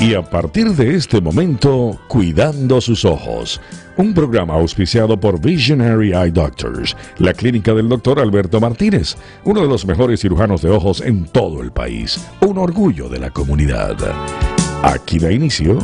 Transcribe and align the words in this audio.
Y 0.00 0.14
a 0.14 0.22
partir 0.22 0.68
de 0.68 0.96
este 0.96 1.20
momento, 1.20 2.00
Cuidando 2.08 2.80
sus 2.80 3.04
ojos, 3.04 3.60
un 3.98 4.14
programa 4.14 4.54
auspiciado 4.54 5.20
por 5.20 5.38
Visionary 5.38 6.14
Eye 6.14 6.30
Doctors, 6.30 6.96
la 7.18 7.34
clínica 7.34 7.74
del 7.74 7.90
doctor 7.90 8.18
Alberto 8.18 8.58
Martínez, 8.60 9.16
uno 9.44 9.60
de 9.60 9.68
los 9.68 9.84
mejores 9.84 10.20
cirujanos 10.20 10.62
de 10.62 10.70
ojos 10.70 11.02
en 11.02 11.26
todo 11.26 11.60
el 11.60 11.70
país, 11.70 12.18
un 12.40 12.56
orgullo 12.56 13.10
de 13.10 13.18
la 13.18 13.28
comunidad. 13.28 13.94
Aquí 14.82 15.18
da 15.18 15.30
inicio, 15.30 15.78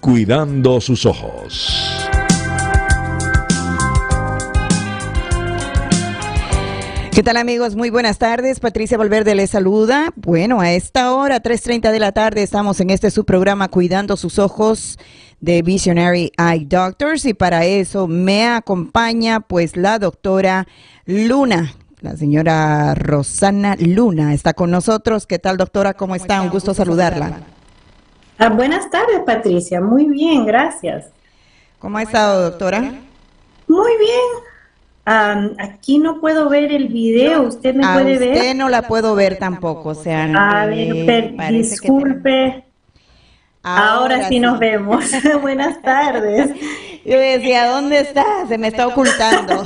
Cuidando 0.00 0.78
sus 0.82 1.06
ojos. 1.06 1.97
¿Qué 7.18 7.24
tal 7.24 7.36
amigos? 7.36 7.74
Muy 7.74 7.90
buenas 7.90 8.18
tardes. 8.18 8.60
Patricia 8.60 8.96
Valverde 8.96 9.34
les 9.34 9.50
saluda. 9.50 10.12
Bueno, 10.14 10.60
a 10.60 10.70
esta 10.70 11.12
hora, 11.12 11.42
3.30 11.42 11.90
de 11.90 11.98
la 11.98 12.12
tarde, 12.12 12.44
estamos 12.44 12.78
en 12.78 12.90
este 12.90 13.10
subprograma 13.10 13.66
Cuidando 13.66 14.16
sus 14.16 14.38
ojos 14.38 15.00
de 15.40 15.62
Visionary 15.62 16.30
Eye 16.38 16.66
Doctors 16.66 17.24
y 17.24 17.34
para 17.34 17.64
eso 17.64 18.06
me 18.06 18.46
acompaña 18.46 19.40
pues 19.40 19.76
la 19.76 19.98
doctora 19.98 20.68
Luna. 21.06 21.74
La 22.02 22.16
señora 22.16 22.94
Rosana 22.94 23.74
Luna 23.80 24.32
está 24.32 24.54
con 24.54 24.70
nosotros. 24.70 25.26
¿Qué 25.26 25.40
tal, 25.40 25.56
doctora? 25.56 25.94
¿Cómo, 25.94 26.14
está? 26.14 26.40
Un 26.40 26.50
gusto, 26.50 26.72
saludarla. 26.72 27.40
Ah, 28.38 28.50
buenas 28.50 28.88
tardes, 28.92 29.22
Patricia. 29.26 29.80
Muy 29.80 30.06
bien, 30.06 30.46
gracias. 30.46 31.06
¿Cómo 31.80 31.98
ha 31.98 32.02
estado, 32.02 32.48
doctora? 32.48 32.80
Muy 33.66 33.96
bien 33.98 34.48
aquí 35.08 35.98
no 35.98 36.20
puedo 36.20 36.48
ver 36.48 36.72
el 36.72 36.88
video, 36.88 37.42
¿usted 37.42 37.74
me 37.74 37.86
puede 37.92 38.18
ver? 38.18 38.36
Usted 38.36 38.54
no 38.54 38.68
la 38.68 38.82
puedo 38.82 39.14
ver 39.14 39.38
tampoco, 39.38 39.90
o 39.90 39.94
sea, 39.94 40.24
a 40.24 40.66
ver, 40.66 41.34
disculpe. 41.50 42.64
Ahora, 43.62 44.28
sí 44.28 44.40
nos 44.40 44.58
vemos. 44.58 45.04
Buenas 45.42 45.82
tardes. 45.82 46.50
Yo 47.04 47.18
decía, 47.18 47.66
¿dónde 47.66 48.00
está? 48.00 48.24
Se 48.48 48.56
me 48.56 48.68
está 48.68 48.86
ocultando. 48.86 49.64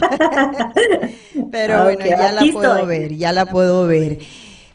Pero 1.53 1.85
bueno, 1.85 2.05
ya 2.05 2.33
la 2.33 2.43
puedo 2.53 2.87
ver, 2.87 3.17
ya 3.17 3.33
la 3.33 3.47
puedo 3.47 3.87
ver. 3.87 4.19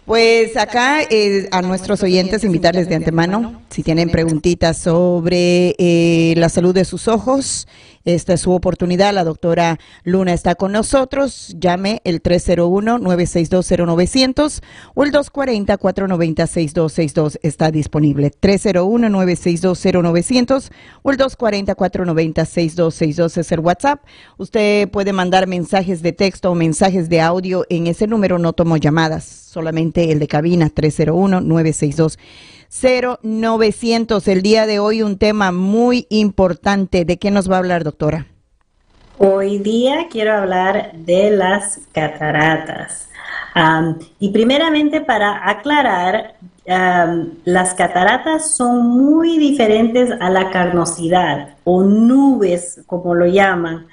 Pues 0.06 0.56
acá 0.56 1.02
eh, 1.02 1.50
a 1.52 1.62
nuestros 1.62 2.02
oyentes 2.02 2.46
invitarles 2.46 2.88
de 2.88 2.96
antemano, 2.96 3.62
si 3.70 3.84
tienen 3.84 4.09
preguntitas 4.09 4.78
sobre 4.78 5.76
eh, 5.78 6.34
la 6.38 6.48
salud 6.48 6.74
de 6.74 6.86
sus 6.86 7.09
ojos, 7.09 7.68
esta 8.08 8.33
es 8.33 8.41
su 8.41 8.52
oportunidad. 8.53 9.13
La 9.13 9.23
doctora 9.25 9.77
Luna 10.03 10.33
está 10.33 10.55
con 10.55 10.72
nosotros. 10.72 11.55
Llame 11.59 12.02
el 12.05 12.23
301-9620900 12.23 14.63
o 14.95 15.03
el 15.03 15.11
240-490-6262 15.11 17.38
está 17.44 17.69
disponible. 17.69 18.31
301-9620900 18.31 20.72
o 21.03 21.11
el 21.11 21.17
240-490-6262 21.17 23.38
es 23.38 23.52
el 23.52 23.59
WhatsApp. 23.59 24.05
Usted 24.38 24.89
puede 24.89 25.11
mandar 25.11 25.47
mensajes 25.47 26.02
de 26.02 26.13
texto 26.13 26.52
o 26.52 26.55
mensajes 26.55 27.09
de 27.09 27.19
audio. 27.19 27.66
En 27.69 27.88
ese 27.88 28.08
número 28.08 28.39
no 28.39 28.53
tomo 28.53 28.78
llamadas, 28.78 29.25
solamente 29.25 30.13
el 30.13 30.19
de 30.19 30.28
cabina 30.28 30.69
301 30.69 31.41
962 31.41 31.67
0900. 31.67 32.17
El 34.28 34.42
día 34.42 34.66
de 34.66 34.80
hoy 34.80 35.02
un 35.02 35.18
tema 35.18 35.52
muy 35.52 36.06
importante. 36.10 37.06
¿De 37.06 37.18
qué 37.18 37.32
nos 37.32 37.50
va 37.50 37.56
a 37.56 37.59
hablar, 37.59 37.84
doctora? 37.84 38.28
Hoy 39.18 39.59
día 39.59 40.08
quiero 40.12 40.34
hablar 40.34 40.92
de 40.94 41.32
las 41.32 41.80
cataratas. 41.92 43.09
y 44.20 44.30
primeramente 44.30 45.02
para 45.02 45.50
aclarar, 45.50 46.36
las 46.66 47.74
cataratas 47.74 48.56
son 48.56 48.86
muy 48.86 49.40
diferentes 49.40 50.12
a 50.20 50.30
la 50.30 50.52
carnosidad 50.52 51.56
o 51.64 51.84
nubes, 51.84 52.81
como 52.86 53.16
lo 53.16 53.26
llaman. 53.26 53.88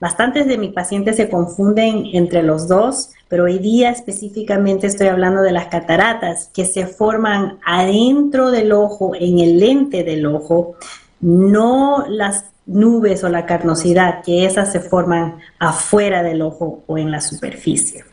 Bastantes 0.00 0.46
de 0.46 0.58
mis 0.58 0.72
pacientes 0.72 1.16
se 1.16 1.28
confunden 1.28 2.06
entre 2.12 2.42
los 2.42 2.66
dos 2.66 3.10
pero 3.28 3.44
hoy 3.44 3.58
día 3.58 3.90
específicamente 3.90 4.86
estoy 4.86 5.08
hablando 5.08 5.42
de 5.42 5.52
las 5.52 5.66
cataratas 5.66 6.50
que 6.52 6.64
se 6.64 6.86
forman 6.86 7.58
adentro 7.64 8.50
del 8.50 8.72
ojo, 8.72 9.12
en 9.14 9.38
el 9.38 9.60
lente 9.60 10.02
del 10.02 10.26
ojo, 10.26 10.76
no 11.20 12.06
las 12.08 12.46
nubes 12.64 13.22
o 13.24 13.28
la 13.28 13.44
carnosidad, 13.44 14.22
que 14.22 14.46
esas 14.46 14.72
se 14.72 14.80
forman 14.80 15.36
afuera 15.58 16.22
del 16.22 16.42
ojo 16.42 16.82
o 16.86 16.96
en 16.96 17.10
la 17.10 17.20
superficie. 17.20 18.04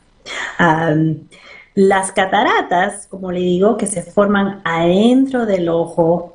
las 1.75 2.11
cataratas, 2.11 3.07
como 3.07 3.31
le 3.31 3.39
digo, 3.39 3.77
que 3.77 3.87
se 3.87 4.01
forman 4.01 4.61
adentro 4.65 5.45
del 5.45 5.69
ojo, 5.69 6.31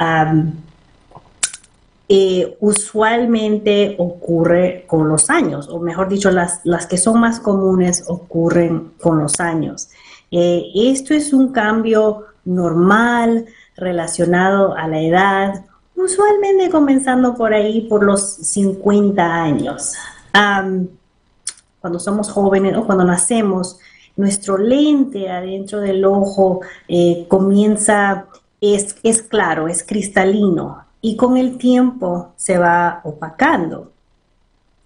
eh, 2.13 2.57
usualmente 2.59 3.95
ocurre 3.97 4.85
con 4.89 5.09
los 5.09 5.31
años, 5.31 5.69
o 5.69 5.79
mejor 5.79 6.09
dicho, 6.09 6.33
las, 6.33 6.61
las 6.65 6.89
que 6.89 6.99
son 6.99 7.21
más 7.21 7.39
comunes 7.39 8.03
ocurren 8.09 8.95
con 9.01 9.21
los 9.21 9.39
años. 9.39 9.91
Eh, 10.33 10.73
esto 10.75 11.15
es 11.15 11.33
un 11.33 11.53
cambio 11.53 12.25
normal 12.45 13.47
relacionado 13.77 14.75
a 14.75 14.89
la 14.89 15.01
edad, 15.01 15.65
usualmente 15.95 16.69
comenzando 16.69 17.37
por 17.37 17.55
ahí 17.55 17.83
por 17.83 18.03
los 18.03 18.21
50 18.23 19.23
años. 19.23 19.95
cuando 20.33 22.01
somos 22.01 22.29
jóvenes 22.29 22.77
o 22.77 22.87
cuando 22.87 23.05
nacemos, 23.05 23.79
nuestro 24.17 24.59
lente 24.59 25.31
adentro 25.31 25.79
del 25.79 26.05
ojo 26.05 26.61
eh, 26.89 27.27
comienza, 27.29 28.27
es, 28.61 28.97
es 29.05 29.23
claro, 29.23 29.69
es 29.69 29.85
cristalino, 29.85 30.90
y 31.01 31.17
con 31.17 31.37
el 31.37 31.59
tiempo 31.59 32.33
se 32.37 32.59
va 32.59 33.01
opacando. 33.05 33.93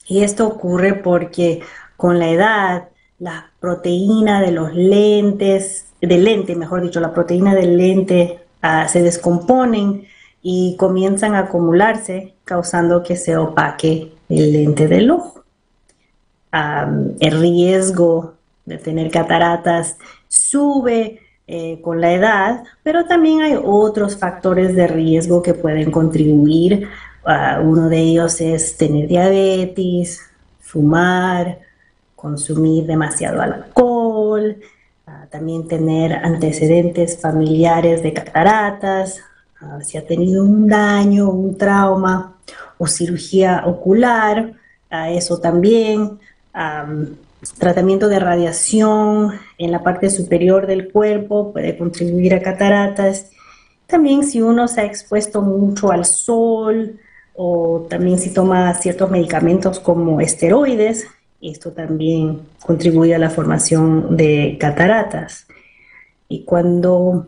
Y 0.06 0.22
esto 0.22 0.46
ocurre 0.46 0.94
porque 0.94 1.62
con 1.96 2.18
la 2.18 2.28
edad 2.28 2.88
la 3.18 3.50
proteína 3.60 4.40
de 4.40 4.52
los 4.52 4.74
lentes, 4.74 5.86
del 6.00 6.24
lente, 6.24 6.54
mejor 6.56 6.82
dicho, 6.82 7.00
la 7.00 7.14
proteína 7.14 7.54
del 7.54 7.76
lente 7.76 8.40
ah, 8.62 8.86
se 8.88 9.02
descomponen 9.02 10.06
y 10.42 10.76
comienzan 10.76 11.34
a 11.34 11.40
acumularse, 11.40 12.34
causando 12.44 13.02
que 13.02 13.16
se 13.16 13.36
opaque 13.36 14.12
el 14.28 14.52
lente 14.52 14.88
del 14.88 15.10
ojo. 15.10 15.42
el 16.52 17.40
riesgo 17.40 18.34
de 18.64 18.78
tener 18.78 19.10
cataratas 19.10 19.96
sube 20.28 21.20
eh, 21.46 21.78
con 21.82 22.00
la 22.00 22.10
edad, 22.14 22.64
pero 22.82 23.04
también 23.04 23.42
hay 23.42 23.58
otros 23.62 24.16
factores 24.16 24.74
de 24.74 24.86
riesgo 24.86 25.42
que 25.42 25.52
pueden 25.52 25.90
contribuir. 25.90 26.88
Uh, 27.22 27.62
uno 27.62 27.90
de 27.90 27.98
ellos 27.98 28.40
es 28.40 28.78
tener 28.78 29.08
diabetes, 29.08 30.22
fumar, 30.60 31.58
consumir 32.16 32.86
demasiado 32.86 33.42
alcohol, 33.42 34.56
uh, 35.06 35.26
también 35.30 35.68
tener 35.68 36.14
antecedentes 36.14 37.20
familiares 37.20 38.02
de 38.02 38.14
cataratas, 38.14 39.20
uh, 39.60 39.82
si 39.82 39.98
ha 39.98 40.06
tenido 40.06 40.44
un 40.44 40.66
daño, 40.66 41.28
un 41.28 41.58
trauma 41.58 42.36
o 42.78 42.86
cirugía 42.86 43.64
ocular, 43.66 44.54
eso 44.90 45.38
también. 45.40 46.18
Tratamiento 47.52 48.08
de 48.08 48.18
radiación 48.18 49.32
en 49.58 49.70
la 49.70 49.82
parte 49.82 50.10
superior 50.10 50.66
del 50.66 50.90
cuerpo 50.90 51.52
puede 51.52 51.76
contribuir 51.76 52.34
a 52.34 52.42
cataratas. 52.42 53.30
También 53.86 54.24
si 54.24 54.40
uno 54.40 54.66
se 54.66 54.80
ha 54.80 54.84
expuesto 54.84 55.42
mucho 55.42 55.92
al 55.92 56.04
sol 56.04 56.98
o 57.34 57.86
también 57.90 58.18
si 58.18 58.32
toma 58.32 58.72
ciertos 58.74 59.10
medicamentos 59.10 59.78
como 59.80 60.20
esteroides, 60.20 61.06
esto 61.42 61.72
también 61.72 62.40
contribuye 62.64 63.14
a 63.14 63.18
la 63.18 63.30
formación 63.30 64.16
de 64.16 64.56
cataratas. 64.58 65.46
Y 66.28 66.44
cuando, 66.44 67.26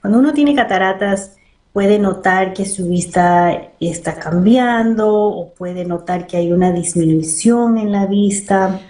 cuando 0.00 0.18
uno 0.18 0.34
tiene 0.34 0.54
cataratas, 0.54 1.36
puede 1.72 1.98
notar 1.98 2.52
que 2.52 2.66
su 2.66 2.88
vista 2.88 3.70
está 3.80 4.14
cambiando 4.14 5.12
o 5.12 5.54
puede 5.54 5.84
notar 5.84 6.26
que 6.26 6.36
hay 6.36 6.52
una 6.52 6.70
disminución 6.70 7.78
en 7.78 7.90
la 7.90 8.06
vista 8.06 8.80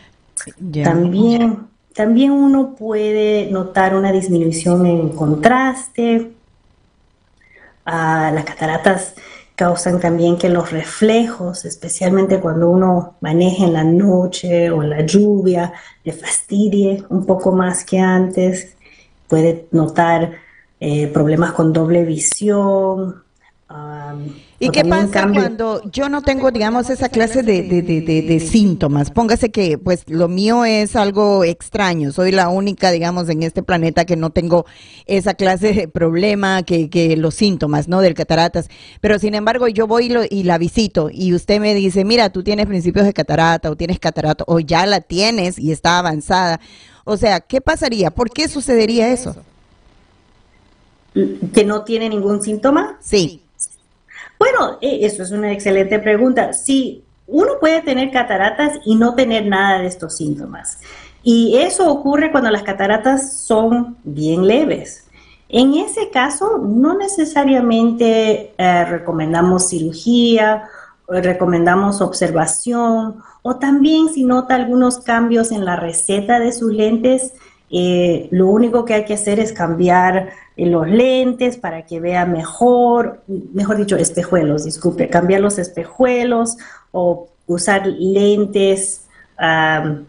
también, 0.83 1.69
también 1.95 2.33
uno 2.33 2.75
puede 2.75 3.51
notar 3.51 3.95
una 3.95 4.13
disminución 4.13 4.87
en 4.87 5.09
contraste. 5.11 6.33
Ah, 7.87 8.31
las 8.35 8.45
cataratas 8.45 9.15
causan 9.55 10.01
también 10.01 10.37
que 10.37 10.49
los 10.49 10.73
reflejos, 10.73 11.65
especialmente 11.65 12.41
cuando 12.41 12.71
uno 12.71 13.17
maneja 13.21 13.65
en 13.65 13.73
la 13.73 13.85
noche 13.85 14.71
o 14.71 14.83
en 14.83 14.91
la 14.91 15.07
lluvia, 15.07 15.73
le 16.03 16.13
fastidie 16.13 17.05
un 17.09 17.25
poco 17.25 17.53
más 17.53 17.85
que 17.85 17.99
antes. 17.99 18.77
Puede 19.29 19.67
notar 19.71 20.33
eh, 20.81 21.07
problemas 21.09 21.53
con 21.53 21.73
doble 21.73 22.05
visión, 22.05 23.24
¿Y 24.61 24.71
qué 24.71 24.85
pasa 24.85 25.29
cuando 25.33 25.83
yo 25.91 26.09
no 26.09 26.23
tengo, 26.23 26.51
digamos, 26.51 26.89
esa 26.89 27.09
clase 27.09 27.43
de, 27.43 27.63
de, 27.63 27.83
de, 27.83 28.41
síntomas? 28.41 29.11
Póngase 29.11 29.51
que, 29.51 29.77
pues, 29.79 30.05
lo 30.09 30.29
mío 30.29 30.65
es 30.65 30.97
algo 30.97 31.45
extraño. 31.45 32.13
Soy 32.13 32.31
la 32.31 32.49
única, 32.49 32.91
digamos, 32.91 33.29
en 33.29 33.43
este 33.43 33.63
planeta 33.63 34.05
que 34.05 34.17
no 34.17 34.31
tengo 34.31 34.65
esa 35.07 35.35
clase 35.35 35.75
de 35.75 35.89
problema, 35.89 36.63
que, 36.63 36.89
que 36.89 37.17
los 37.17 37.35
síntomas, 37.35 37.89
¿no? 37.89 38.01
Del 38.01 38.15
cataratas. 38.15 38.69
Pero, 39.01 39.19
sin 39.19 39.35
embargo, 39.35 39.69
yo 39.69 39.87
voy 39.87 40.07
y, 40.07 40.09
lo, 40.11 40.23
y 40.29 40.45
la 40.45 40.57
visito 40.57 41.11
y 41.13 41.35
usted 41.35 41.61
me 41.61 41.75
dice, 41.75 42.05
mira, 42.05 42.31
tú 42.31 42.43
tienes 42.43 42.67
principios 42.67 43.05
de 43.05 43.13
catarata 43.13 43.71
o 43.71 43.77
tienes 43.77 43.99
catarata 43.99 44.45
o 44.47 44.61
ya 44.61 44.87
la 44.87 45.01
tienes 45.01 45.59
y 45.59 45.73
está 45.73 45.99
avanzada. 45.99 46.61
O 47.05 47.17
sea, 47.17 47.41
¿qué 47.41 47.61
pasaría? 47.61 48.11
¿Por 48.11 48.31
qué 48.31 48.49
sucedería 48.49 49.09
eso? 49.11 49.37
¿Que 51.53 51.65
no 51.65 51.83
tiene 51.85 52.09
ningún 52.09 52.43
síntoma? 52.43 52.99
Sí. 53.01 53.44
Bueno, 54.39 54.79
eh, 54.81 55.01
eso 55.03 55.23
es 55.23 55.31
una 55.31 55.53
excelente 55.53 55.99
pregunta. 55.99 56.53
Sí, 56.53 57.05
uno 57.27 57.53
puede 57.61 57.81
tener 57.83 58.11
cataratas 58.11 58.81
y 58.85 58.97
no 58.97 59.15
tener 59.15 59.47
nada 59.47 59.81
de 59.81 59.87
estos 59.87 60.17
síntomas. 60.17 60.79
Y 61.23 61.57
eso 61.57 61.91
ocurre 61.91 62.31
cuando 62.31 62.51
las 62.51 62.63
cataratas 62.63 63.33
son 63.39 63.97
bien 64.05 64.47
leves. 64.47 65.07
En 65.49 65.75
ese 65.75 66.11
caso, 66.11 66.59
no 66.59 66.99
necesariamente 66.99 68.53
eh, 68.59 68.85
recomendamos 68.85 69.69
cirugía, 69.69 70.65
recomendamos 71.09 72.01
observación 72.01 73.23
o 73.43 73.57
también 73.57 74.09
si 74.09 74.25
nota 74.25 74.55
algunos 74.55 74.99
cambios 74.99 75.53
en 75.53 75.65
la 75.65 75.77
receta 75.77 76.41
de 76.41 76.53
sus 76.53 76.73
lentes, 76.73 77.35
eh, 77.71 78.29
lo 78.31 78.49
único 78.49 78.85
que 78.85 78.95
hay 78.95 79.05
que 79.05 79.15
hacer 79.15 79.41
es 79.41 79.53
cambiar 79.53 80.31
los 80.57 80.89
lentes 80.89 81.57
para 81.57 81.85
que 81.85 82.01
vea 82.01 82.27
mejor, 82.27 83.23
mejor 83.27 83.77
dicho, 83.77 83.97
espejuelos, 83.97 84.65
disculpe, 84.65 85.09
cambiar 85.09 85.41
los 85.41 85.59
espejuelos 85.59 86.57
o 86.93 87.29
usar 87.47 87.87
lentes 87.87 89.01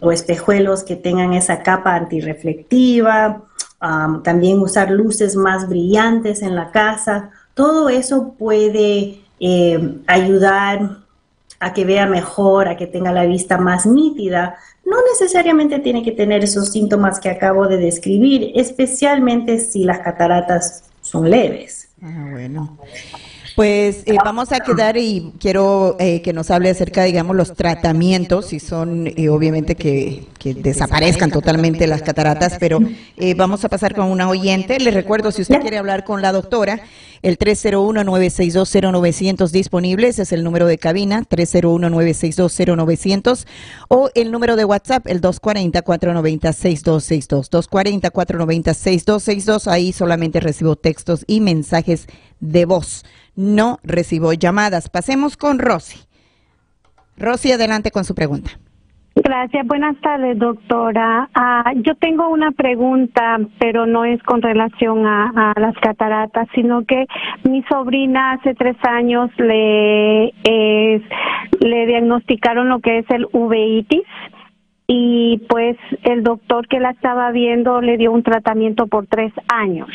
o 0.01 0.11
espejuelos 0.11 0.83
que 0.83 0.95
tengan 0.95 1.33
esa 1.33 1.63
capa 1.63 1.95
antirreflectiva, 1.95 3.41
también 4.23 4.59
usar 4.59 4.91
luces 4.91 5.35
más 5.35 5.67
brillantes 5.67 6.43
en 6.43 6.55
la 6.55 6.71
casa. 6.71 7.31
Todo 7.55 7.89
eso 7.89 8.35
puede 8.37 9.23
eh, 9.39 9.99
ayudar 10.07 11.04
a 11.59 11.73
que 11.73 11.85
vea 11.85 12.05
mejor, 12.05 12.67
a 12.67 12.77
que 12.77 12.87
tenga 12.87 13.11
la 13.11 13.25
vista 13.25 13.57
más 13.57 13.85
nítida, 13.85 14.57
no 14.85 14.97
necesariamente 15.11 15.79
tiene 15.79 16.03
que 16.03 16.11
tener 16.11 16.43
esos 16.43 16.71
síntomas 16.71 17.19
que 17.19 17.29
acabo 17.29 17.67
de 17.67 17.77
describir, 17.77 18.51
especialmente 18.55 19.59
si 19.59 19.83
las 19.83 19.99
cataratas 19.99 20.83
son 21.01 21.29
leves. 21.29 21.89
Ah, 22.01 22.27
bueno. 22.31 22.77
Pues 23.55 24.03
eh, 24.05 24.17
vamos 24.21 24.51
a 24.51 24.59
quedar 24.59 24.97
y 24.97 25.31
quiero 25.39 25.95
eh, 25.97 26.21
que 26.21 26.33
nos 26.33 26.51
hable 26.51 26.69
acerca, 26.69 27.05
digamos, 27.05 27.37
los 27.37 27.53
tratamientos, 27.53 28.47
si 28.47 28.59
son 28.59 29.07
eh, 29.07 29.29
obviamente 29.29 29.75
que, 29.75 30.27
desaparezcan 30.45 31.31
totalmente 31.31 31.87
las 31.87 32.03
cataratas, 32.03 32.57
pero 32.59 32.79
vamos 33.35 33.65
a 33.65 33.69
pasar 33.69 33.95
con 33.95 34.11
una 34.11 34.29
oyente. 34.29 34.79
Le 34.79 34.91
recuerdo, 34.91 35.31
si 35.31 35.41
usted 35.41 35.59
quiere 35.59 35.79
hablar 35.79 36.03
con 36.03 36.21
la 36.21 36.31
doctora, 36.31 36.81
el 37.23 37.39
301-962-0900 37.39 39.49
disponible, 39.49 40.09
ese 40.09 40.21
es 40.21 40.31
el 40.31 40.43
número 40.43 40.67
de 40.67 40.77
cabina, 40.77 41.23
301-962-0900, 41.27 43.47
o 43.87 44.11
el 44.13 44.31
número 44.31 44.55
de 44.55 44.65
WhatsApp, 44.65 45.07
el 45.07 45.19
240-490-6262, 45.21 47.49
240-490-6262, 47.49 49.65
ahí 49.65 49.93
solamente 49.93 50.39
recibo 50.39 50.75
textos 50.75 51.23
y 51.25 51.41
mensajes 51.41 52.05
de 52.39 52.65
voz 52.65 53.03
no 53.35 53.79
recibo 53.83 54.33
llamadas. 54.33 54.89
Pasemos 54.89 55.37
con 55.37 55.59
Rosy. 55.59 55.99
Rosy, 57.17 57.51
adelante 57.51 57.91
con 57.91 58.03
su 58.03 58.15
pregunta. 58.15 58.51
Gracias, 59.15 59.65
buenas 59.65 59.95
tardes, 60.01 60.37
doctora. 60.37 61.29
Ah, 61.33 61.71
yo 61.77 61.95
tengo 61.95 62.27
una 62.27 62.51
pregunta, 62.51 63.39
pero 63.59 63.85
no 63.85 64.03
es 64.03 64.21
con 64.23 64.41
relación 64.41 65.05
a, 65.05 65.53
las 65.55 65.73
cataratas, 65.77 66.49
sino 66.53 66.83
que 66.83 67.05
mi 67.43 67.63
sobrina 67.63 68.33
hace 68.33 68.53
tres 68.55 68.75
años 68.83 69.31
le, 69.37 70.33
diagnosticaron 71.61 72.67
lo 72.67 72.79
que 72.79 72.99
es 72.99 73.09
el 73.09 73.27
uveitis 73.31 74.03
y 74.87 75.41
pues 75.47 75.77
el 76.03 76.21
doctor 76.21 76.67
que 76.67 76.81
la 76.81 76.91
estaba 76.91 77.31
viendo 77.31 77.79
le 77.79 77.95
dio 77.97 78.11
un 78.11 78.21
tratamiento 78.21 78.87
por 78.87 79.07
tres 79.07 79.31
años 79.47 79.87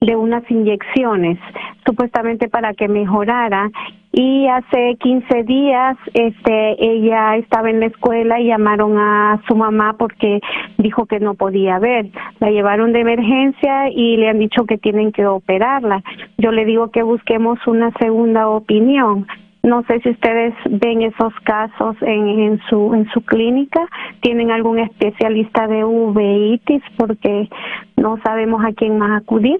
de 0.00 0.16
unas 0.16 0.48
inyecciones, 0.50 1.38
supuestamente 1.84 2.48
para 2.48 2.74
que 2.74 2.88
mejorara. 2.88 3.70
Y 4.10 4.46
hace 4.46 4.96
15 5.00 5.42
días, 5.44 5.96
este, 6.14 6.76
ella 6.82 7.36
estaba 7.36 7.68
en 7.68 7.80
la 7.80 7.86
escuela 7.86 8.40
y 8.40 8.46
llamaron 8.46 8.96
a 8.96 9.40
su 9.46 9.54
mamá 9.54 9.96
porque 9.98 10.40
dijo 10.78 11.06
que 11.06 11.20
no 11.20 11.34
podía 11.34 11.78
ver. 11.78 12.06
La 12.40 12.50
llevaron 12.50 12.92
de 12.92 13.00
emergencia 13.00 13.90
y 13.90 14.16
le 14.16 14.28
han 14.28 14.38
dicho 14.38 14.64
que 14.64 14.78
tienen 14.78 15.12
que 15.12 15.26
operarla. 15.26 16.02
Yo 16.38 16.52
le 16.52 16.64
digo 16.64 16.90
que 16.90 17.02
busquemos 17.02 17.58
una 17.66 17.92
segunda 18.00 18.48
opinión. 18.48 19.26
No 19.62 19.82
sé 19.82 20.00
si 20.00 20.10
ustedes 20.10 20.54
ven 20.70 21.02
esos 21.02 21.34
casos 21.44 21.96
en, 22.00 22.28
en, 22.28 22.60
su 22.70 22.94
en 22.94 23.08
su 23.10 23.20
clínica. 23.20 23.86
¿Tienen 24.22 24.50
algún 24.50 24.78
especialista 24.78 25.66
de 25.66 25.84
uveitis? 25.84 26.82
Porque 26.96 27.48
no 27.96 28.18
sabemos 28.24 28.64
a 28.64 28.72
quién 28.72 28.98
más 28.98 29.20
acudir. 29.20 29.58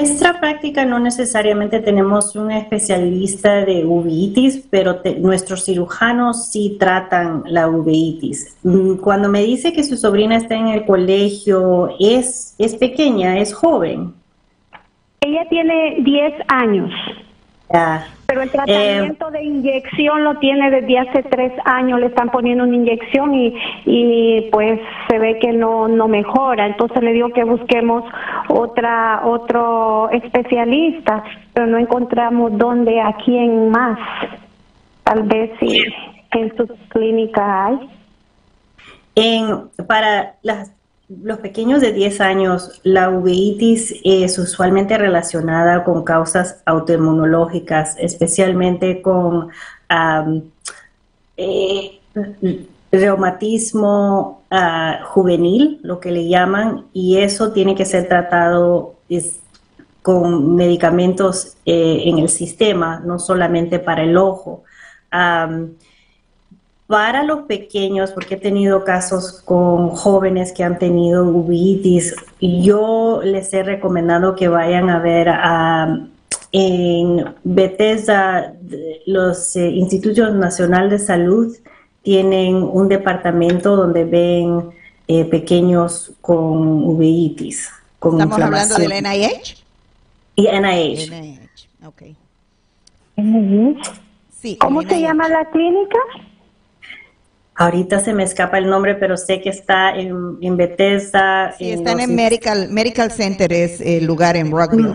Nuestra 0.00 0.40
práctica 0.40 0.86
no 0.86 0.98
necesariamente 0.98 1.78
tenemos 1.78 2.34
un 2.34 2.50
especialista 2.50 3.66
de 3.66 3.84
uveitis, 3.84 4.66
pero 4.70 5.02
nuestros 5.18 5.66
cirujanos 5.66 6.46
sí 6.46 6.78
tratan 6.80 7.42
la 7.44 7.68
uveitis. 7.68 8.56
Mm, 8.62 8.94
cuando 8.94 9.28
me 9.28 9.42
dice 9.42 9.74
que 9.74 9.84
su 9.84 9.98
sobrina 9.98 10.36
está 10.36 10.54
en 10.54 10.68
el 10.68 10.86
colegio, 10.86 11.94
es, 12.00 12.54
es 12.58 12.74
pequeña, 12.76 13.38
es 13.38 13.52
joven. 13.52 14.14
Ella 15.20 15.46
tiene 15.50 15.96
10 16.02 16.32
años. 16.48 16.90
Pero 18.26 18.42
el 18.42 18.50
tratamiento 18.50 19.28
eh, 19.28 19.32
de 19.32 19.44
inyección 19.44 20.24
lo 20.24 20.38
tiene 20.38 20.70
desde 20.70 20.98
hace 20.98 21.22
tres 21.24 21.52
años, 21.64 22.00
le 22.00 22.06
están 22.06 22.30
poniendo 22.30 22.64
una 22.64 22.74
inyección 22.74 23.34
y, 23.34 23.54
y 23.86 24.48
pues 24.50 24.80
se 25.08 25.18
ve 25.18 25.38
que 25.38 25.52
no, 25.52 25.86
no 25.88 26.08
mejora. 26.08 26.66
Entonces 26.66 27.02
le 27.02 27.12
digo 27.12 27.30
que 27.30 27.44
busquemos 27.44 28.04
otra, 28.48 29.22
otro 29.24 30.10
especialista, 30.10 31.22
pero 31.52 31.66
no 31.66 31.78
encontramos 31.78 32.56
dónde, 32.56 33.00
a 33.00 33.14
quién 33.24 33.70
más. 33.70 33.98
Tal 35.04 35.22
vez 35.24 35.50
si 35.60 35.84
en 36.32 36.56
su 36.56 36.66
clínica 36.88 37.66
hay. 37.66 37.90
En, 39.14 39.68
para 39.86 40.34
las 40.42 40.72
los 41.22 41.38
pequeños 41.38 41.80
de 41.80 41.92
10 41.92 42.20
años, 42.20 42.80
la 42.84 43.10
uveitis 43.10 43.96
es 44.04 44.38
usualmente 44.38 44.96
relacionada 44.96 45.82
con 45.82 46.04
causas 46.04 46.62
autoinmunológicas, 46.64 47.96
especialmente 47.98 49.02
con 49.02 49.48
eh, 51.36 52.00
reumatismo 52.92 54.44
ah, 54.50 55.00
juvenil, 55.04 55.80
lo 55.82 55.98
que 55.98 56.12
le 56.12 56.28
llaman, 56.28 56.86
y 56.92 57.18
eso 57.18 57.50
tiene 57.52 57.74
que 57.74 57.86
ser 57.86 58.06
tratado 58.06 58.94
con 60.02 60.54
medicamentos 60.54 61.56
eh, 61.66 62.02
en 62.04 62.18
el 62.18 62.28
sistema, 62.28 63.00
no 63.04 63.18
solamente 63.18 63.80
para 63.80 64.04
el 64.04 64.16
ojo 64.16 64.62
para 66.90 67.22
los 67.22 67.42
pequeños, 67.42 68.10
porque 68.10 68.34
he 68.34 68.36
tenido 68.36 68.82
casos 68.82 69.40
con 69.44 69.90
jóvenes 69.90 70.52
que 70.52 70.64
han 70.64 70.76
tenido 70.76 71.24
uveitis, 71.24 72.16
y 72.40 72.64
yo 72.64 73.20
les 73.22 73.54
he 73.54 73.62
recomendado 73.62 74.34
que 74.34 74.48
vayan 74.48 74.90
a 74.90 74.98
ver 74.98 75.28
a, 75.28 76.08
en 76.50 77.32
Bethesda, 77.44 78.54
los 79.06 79.54
eh, 79.54 79.70
Institutos 79.70 80.34
Nacional 80.34 80.90
de 80.90 80.98
Salud 80.98 81.56
tienen 82.02 82.56
un 82.56 82.88
departamento 82.88 83.76
donde 83.76 84.04
ven 84.04 84.70
eh, 85.06 85.24
pequeños 85.26 86.10
con 86.20 86.82
uveitis. 86.88 87.70
Con 88.00 88.14
¿Estamos 88.14 88.40
hablando 88.40 88.74
del 88.74 89.00
NIH? 89.00 89.58
Y 90.34 90.42
NIH. 90.42 91.08
NIH, 91.08 91.68
ok. 91.86 92.02
Sí, 94.40 94.56
¿Cómo 94.56 94.82
se 94.82 95.00
llama 95.00 95.28
la 95.28 95.44
clínica? 95.50 95.98
Ahorita 97.60 98.00
se 98.00 98.14
me 98.14 98.22
escapa 98.22 98.56
el 98.56 98.70
nombre, 98.70 98.94
pero 98.94 99.18
sé 99.18 99.42
que 99.42 99.50
está 99.50 99.90
en, 99.90 100.38
en 100.40 100.56
Bethesda. 100.56 101.54
Sí, 101.58 101.70
están 101.70 102.00
en 102.00 102.14
Medical, 102.14 102.70
Medical 102.70 103.12
Center, 103.12 103.52
es 103.52 103.82
el 103.82 104.06
lugar 104.06 104.34
en 104.38 104.50
Rockville. 104.50 104.94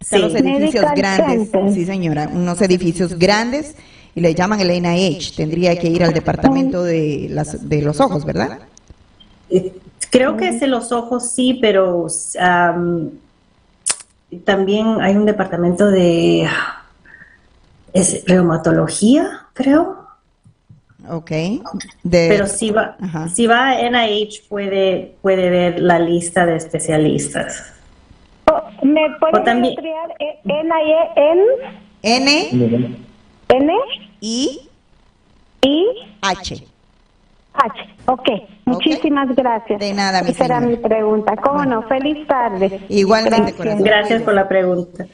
sí. 0.00 0.18
los 0.18 0.34
edificios 0.34 0.84
grandes, 0.96 1.48
sí 1.72 1.86
señora, 1.86 2.28
unos 2.32 2.60
edificios 2.60 3.16
grandes 3.16 3.76
y 4.16 4.20
le 4.20 4.34
llaman 4.34 4.58
el 4.58 4.82
NIH. 4.82 5.36
Tendría 5.36 5.78
que 5.78 5.86
ir 5.86 6.02
al 6.02 6.12
departamento 6.12 6.82
de, 6.82 7.28
las, 7.30 7.68
de 7.68 7.80
los 7.82 8.00
ojos, 8.00 8.24
¿verdad? 8.24 8.58
Eh, 9.48 9.72
creo 10.10 10.36
que 10.36 10.48
es 10.48 10.58
de 10.58 10.66
los 10.66 10.90
ojos, 10.90 11.30
sí, 11.30 11.56
pero 11.62 12.08
también 14.44 15.00
hay 15.00 15.14
un 15.14 15.24
departamento 15.24 15.88
de 15.88 16.48
es 17.92 18.24
reumatología, 18.26 19.46
creo. 19.52 20.05
Ok. 21.10 21.30
Pero 22.10 22.46
si 22.46 22.70
va, 22.70 22.96
si 23.32 23.46
va 23.46 23.70
a 23.70 23.90
NIH 23.90 24.42
puede, 24.48 25.14
puede 25.22 25.50
ver 25.50 25.80
la 25.80 25.98
lista 25.98 26.46
de 26.46 26.56
especialistas. 26.56 27.72
¿Me 28.82 29.10
puede 29.18 29.44
también 29.44 29.74
N-I-E-N? 30.44 31.42
N. 32.02 32.96
N. 33.48 33.72
I. 34.20 34.60
I. 35.62 35.84
H. 36.22 36.66
H. 37.54 37.94
Ok. 38.06 38.28
Muchísimas 38.64 39.34
gracias. 39.34 39.80
De 39.80 39.92
nada, 39.92 40.22
mi 40.22 40.30
Esa 40.30 40.44
era 40.44 40.60
mi 40.60 40.76
pregunta. 40.76 41.36
¿Cómo 41.36 41.64
no? 41.64 41.82
Feliz 41.82 42.26
tarde. 42.26 42.80
Igualmente, 42.88 43.52
Gracias, 43.52 43.82
gracias 43.82 44.22
por 44.22 44.34
la 44.34 44.48
pregunta. 44.48 45.06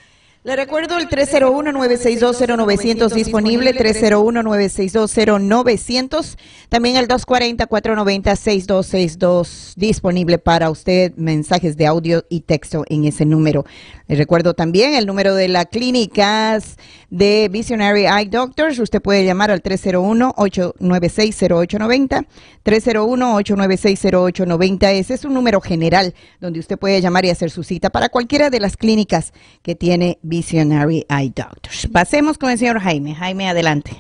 Le 0.44 0.56
recuerdo 0.56 0.98
el 0.98 1.08
301-962-0900 1.08 3.12
disponible, 3.12 3.76
301-962-0900. 3.76 6.36
También 6.68 6.96
el 6.96 7.06
240-490-6262 7.06 9.74
disponible 9.76 10.38
para 10.38 10.68
usted, 10.70 11.12
mensajes 11.14 11.76
de 11.76 11.86
audio 11.86 12.24
y 12.28 12.40
texto 12.40 12.82
en 12.88 13.04
ese 13.04 13.24
número. 13.24 13.64
Le 14.08 14.16
recuerdo 14.16 14.54
también 14.54 14.94
el 14.94 15.06
número 15.06 15.36
de 15.36 15.46
la 15.46 15.64
clínicas 15.64 16.76
de 17.08 17.48
Visionary 17.48 18.06
Eye 18.06 18.28
Doctors. 18.28 18.80
Usted 18.80 19.00
puede 19.00 19.24
llamar 19.24 19.52
al 19.52 19.62
301-896-0890, 19.62 22.26
301-896-0890. 22.64 24.92
Ese 24.92 25.14
es 25.14 25.24
un 25.24 25.34
número 25.34 25.60
general 25.60 26.14
donde 26.40 26.58
usted 26.58 26.80
puede 26.80 27.00
llamar 27.00 27.24
y 27.26 27.30
hacer 27.30 27.52
su 27.52 27.62
cita 27.62 27.90
para 27.90 28.08
cualquiera 28.08 28.50
de 28.50 28.58
las 28.58 28.76
clínicas 28.76 29.32
que 29.62 29.76
tiene 29.76 30.18
Visionary 30.22 30.31
Eye 30.32 31.32
Doctors. 31.34 31.88
Pasemos 31.92 32.38
con 32.38 32.50
el 32.50 32.58
señor 32.58 32.80
Jaime. 32.80 33.14
Jaime, 33.14 33.48
adelante. 33.48 33.90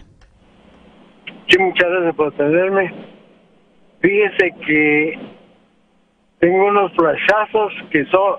Sí, 1.48 1.58
muchas 1.58 1.90
gracias 1.90 2.14
por 2.14 2.32
atenderme. 2.32 2.94
Fíjese 4.00 4.54
que 4.66 5.18
tengo 6.38 6.66
unos 6.66 6.92
flashazos 6.94 7.72
que 7.90 8.04
son, 8.06 8.36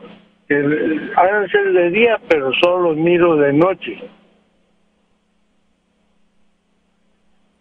que 0.48 0.56
han 0.56 1.50
ser 1.50 1.72
de 1.74 1.90
día, 1.92 2.20
pero 2.28 2.52
solo 2.54 2.90
los 2.90 2.98
miro 2.98 3.36
de 3.38 3.54
noche. 3.54 3.98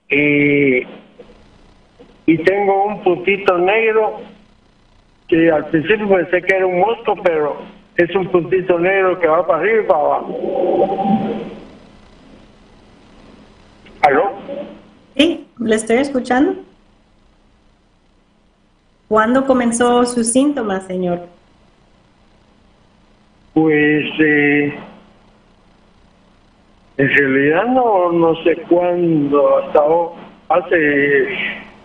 Y, 0.08 0.86
y 2.26 2.38
tengo 2.38 2.86
un 2.86 3.02
puntito 3.02 3.58
negro 3.58 4.20
que 5.28 5.50
al 5.50 5.66
principio 5.66 6.08
pensé 6.08 6.42
que 6.42 6.56
era 6.56 6.66
un 6.66 6.80
mosco, 6.80 7.14
pero 7.22 7.81
es 7.96 8.14
un 8.14 8.26
puntito 8.28 8.78
negro 8.78 9.18
que 9.18 9.26
va 9.26 9.46
para 9.46 9.60
arriba 9.60 9.82
y 9.82 9.86
para 9.86 10.00
abajo. 10.00 10.38
¿Aló? 14.02 14.32
Sí, 15.16 15.46
le 15.58 15.76
estoy 15.76 15.98
escuchando. 15.98 16.56
¿Cuándo 19.08 19.46
comenzó 19.46 20.04
sus 20.06 20.32
síntomas, 20.32 20.86
señor? 20.86 21.20
Pues 23.52 24.04
eh, 24.18 24.74
en 26.96 27.08
realidad 27.08 27.66
no, 27.66 28.10
no 28.10 28.34
sé 28.42 28.56
cuándo, 28.68 29.58
hasta 29.58 29.80
hace, 30.48 31.28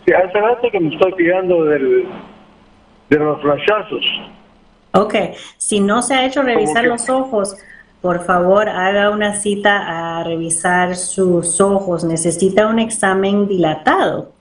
hace 0.05 0.39
rato 0.39 0.69
que 0.71 0.79
me 0.79 0.93
estoy 0.93 1.11
fijando 1.17 1.65
del, 1.65 2.05
de 3.09 3.17
los 3.17 3.41
flashazos. 3.41 4.05
Ok, 4.97 5.15
si 5.57 5.79
no 5.79 6.01
se 6.01 6.15
ha 6.15 6.25
hecho 6.25 6.41
revisar 6.41 6.85
los 6.85 7.07
ojos, 7.07 7.55
por 8.01 8.25
favor 8.25 8.67
haga 8.67 9.11
una 9.11 9.35
cita 9.35 10.17
a 10.19 10.23
revisar 10.23 10.95
sus 10.95 11.61
ojos. 11.61 12.03
Necesita 12.03 12.67
un 12.67 12.79
examen 12.79 13.47
dilatado, 13.47 14.31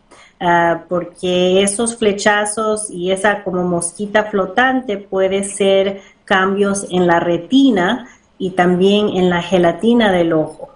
ah, 0.40 0.84
porque 0.88 1.62
esos 1.62 1.98
flechazos 1.98 2.90
y 2.90 3.10
esa 3.10 3.44
como 3.44 3.64
mosquita 3.64 4.24
flotante 4.24 4.96
puede 4.96 5.44
ser 5.44 6.00
cambios 6.24 6.86
en 6.90 7.06
la 7.06 7.20
retina 7.20 8.08
y 8.38 8.50
también 8.50 9.10
en 9.10 9.28
la 9.28 9.42
gelatina 9.42 10.10
del 10.10 10.32
ojo. 10.32 10.70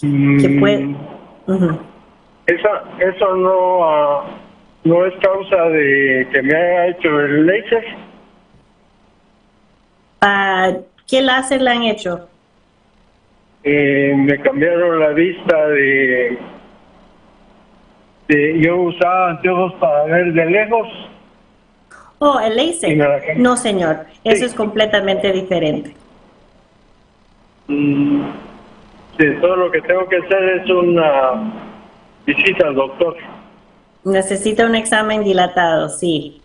Que 0.00 0.56
puede, 0.58 0.96
eso, 2.46 2.68
eso 2.98 3.36
no... 3.36 3.84
Ah, 3.84 4.24
no 4.84 5.06
es 5.06 5.14
causa 5.20 5.64
de 5.68 6.26
que 6.32 6.42
me 6.42 6.56
haya 6.56 6.86
hecho 6.88 7.20
el 7.20 7.46
láser. 7.46 7.84
Ah, 10.20 10.72
¿Qué 11.06 11.20
láser 11.22 11.60
le 11.60 11.70
han 11.70 11.82
hecho? 11.84 12.28
Eh, 13.62 14.14
me 14.16 14.38
cambiaron 14.40 15.00
la 15.00 15.08
vista 15.08 15.68
de, 15.68 16.38
de, 18.28 18.60
Yo 18.60 18.76
usaba 18.76 19.30
anteojos 19.30 19.74
para 19.74 20.04
ver 20.04 20.32
de 20.32 20.46
lejos. 20.46 20.88
Oh, 22.20 22.40
el 22.40 22.56
láser. 22.56 23.38
No, 23.38 23.56
señor. 23.56 24.06
Eso 24.24 24.46
es 24.46 24.54
completamente 24.54 25.32
diferente. 25.32 25.94
Mm, 27.66 28.22
sí, 29.18 29.26
todo 29.40 29.56
lo 29.56 29.70
que 29.70 29.80
tengo 29.82 30.08
que 30.08 30.16
hacer 30.16 30.42
es 30.60 30.70
una 30.70 31.52
visita 32.26 32.66
al 32.66 32.74
doctor. 32.74 33.16
Necesita 34.04 34.66
un 34.66 34.74
examen 34.74 35.24
dilatado, 35.24 35.88
sí. 35.88 36.42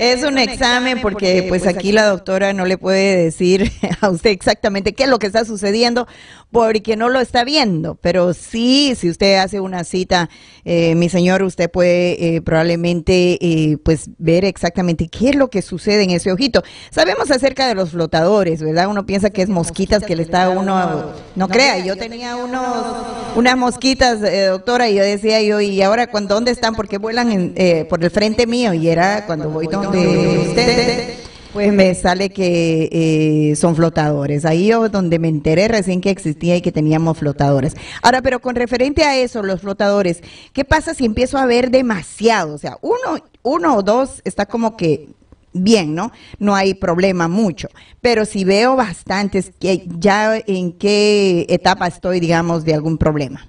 Es 0.00 0.24
un 0.24 0.38
examen 0.38 1.02
porque 1.02 1.44
pues 1.46 1.66
aquí 1.66 1.92
la 1.92 2.06
doctora 2.06 2.54
no 2.54 2.64
le 2.64 2.78
puede 2.78 3.16
decir 3.22 3.70
a 4.00 4.08
usted 4.08 4.30
exactamente 4.30 4.94
qué 4.94 5.04
es 5.04 5.10
lo 5.10 5.18
que 5.18 5.26
está 5.26 5.44
sucediendo 5.44 6.06
porque 6.50 6.96
no 6.96 7.08
lo 7.08 7.20
está 7.20 7.44
viendo, 7.44 7.94
pero 7.96 8.34
sí, 8.34 8.94
si 8.96 9.08
usted 9.08 9.36
hace 9.36 9.60
una 9.60 9.84
cita, 9.84 10.28
eh, 10.64 10.94
mi 10.96 11.08
señor, 11.08 11.42
usted 11.42 11.70
puede 11.70 12.36
eh, 12.36 12.42
probablemente 12.42 13.38
eh, 13.40 13.76
pues 13.84 14.10
ver 14.18 14.44
exactamente 14.44 15.08
qué 15.08 15.28
es 15.28 15.36
lo 15.36 15.48
que 15.48 15.62
sucede 15.62 16.02
en 16.02 16.10
ese 16.10 16.32
ojito. 16.32 16.62
Sabemos 16.90 17.30
acerca 17.30 17.68
de 17.68 17.74
los 17.74 17.90
flotadores, 17.90 18.62
¿verdad? 18.62 18.88
Uno 18.88 19.06
piensa 19.06 19.30
que 19.30 19.42
es 19.42 19.48
mosquitas 19.48 20.02
que 20.02 20.16
le 20.16 20.22
está 20.22 20.44
a 20.44 20.50
uno, 20.50 21.12
no 21.36 21.48
crea, 21.48 21.84
yo 21.84 21.96
tenía 21.96 22.36
unos, 22.36 22.96
unas 23.36 23.56
mosquitas, 23.56 24.20
doctora, 24.48 24.88
y 24.88 24.96
yo 24.96 25.04
decía 25.04 25.40
yo, 25.42 25.60
¿y 25.60 25.82
ahora 25.82 26.08
cuando 26.08 26.34
dónde 26.34 26.50
están? 26.50 26.74
Porque 26.74 26.98
vuelan 26.98 27.54
por 27.88 28.02
el 28.02 28.10
frente 28.10 28.46
mío 28.46 28.72
y 28.72 28.88
era 28.88 29.26
cuando 29.26 29.50
voy 29.50 29.68
donde 29.92 30.38
usted 30.38 31.20
pues 31.52 31.72
me 31.72 31.94
sale 31.94 32.30
que 32.30 32.88
eh, 32.92 33.56
son 33.56 33.74
flotadores. 33.74 34.44
Ahí 34.44 34.68
yo 34.68 34.88
donde 34.88 35.18
me 35.18 35.28
enteré 35.28 35.66
recién 35.66 36.00
que 36.00 36.10
existía 36.10 36.56
y 36.56 36.62
que 36.62 36.70
teníamos 36.70 37.18
flotadores. 37.18 37.76
Ahora, 38.02 38.22
pero 38.22 38.40
con 38.40 38.54
referente 38.54 39.02
a 39.02 39.16
eso, 39.16 39.42
los 39.42 39.60
flotadores, 39.60 40.22
¿qué 40.52 40.64
pasa 40.64 40.94
si 40.94 41.04
empiezo 41.04 41.38
a 41.38 41.46
ver 41.46 41.70
demasiado? 41.70 42.54
O 42.54 42.58
sea, 42.58 42.78
uno, 42.82 43.24
uno 43.42 43.76
o 43.76 43.82
dos 43.82 44.22
está 44.24 44.46
como 44.46 44.76
que 44.76 45.08
bien, 45.52 45.94
¿no? 45.94 46.12
No 46.38 46.54
hay 46.54 46.74
problema 46.74 47.26
mucho. 47.26 47.68
Pero 48.00 48.24
si 48.24 48.44
veo 48.44 48.76
bastantes, 48.76 49.52
¿ya 49.58 50.36
en 50.46 50.72
qué 50.72 51.46
etapa 51.48 51.88
estoy, 51.88 52.20
digamos, 52.20 52.64
de 52.64 52.74
algún 52.74 52.96
problema? 52.96 53.48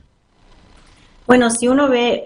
Bueno, 1.27 1.51
si 1.51 1.67
uno 1.67 1.87
ve, 1.87 2.25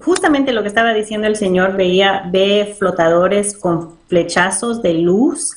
justamente 0.00 0.52
lo 0.52 0.62
que 0.62 0.68
estaba 0.68 0.92
diciendo 0.94 1.26
el 1.26 1.36
señor, 1.36 1.76
veía, 1.76 2.28
ve 2.30 2.74
flotadores 2.78 3.56
con 3.56 3.96
flechazos 4.06 4.82
de 4.82 4.94
luz. 4.94 5.56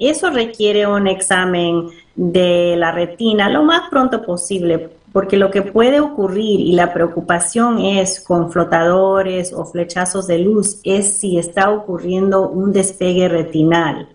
eso 0.00 0.30
requiere 0.30 0.86
un 0.86 1.06
examen 1.06 1.88
de 2.14 2.74
la 2.76 2.90
retina 2.90 3.48
lo 3.48 3.62
más 3.62 3.88
pronto 3.90 4.22
posible, 4.22 4.90
porque 5.12 5.36
lo 5.36 5.50
que 5.50 5.62
puede 5.62 6.00
ocurrir 6.00 6.60
y 6.60 6.72
la 6.72 6.92
preocupación 6.92 7.78
es 7.78 8.20
con 8.20 8.50
flotadores 8.50 9.52
o 9.52 9.64
flechazos 9.64 10.26
de 10.26 10.38
luz 10.38 10.80
es 10.82 11.18
si 11.18 11.38
está 11.38 11.70
ocurriendo 11.70 12.48
un 12.48 12.72
despegue 12.72 13.28
retinal. 13.28 14.08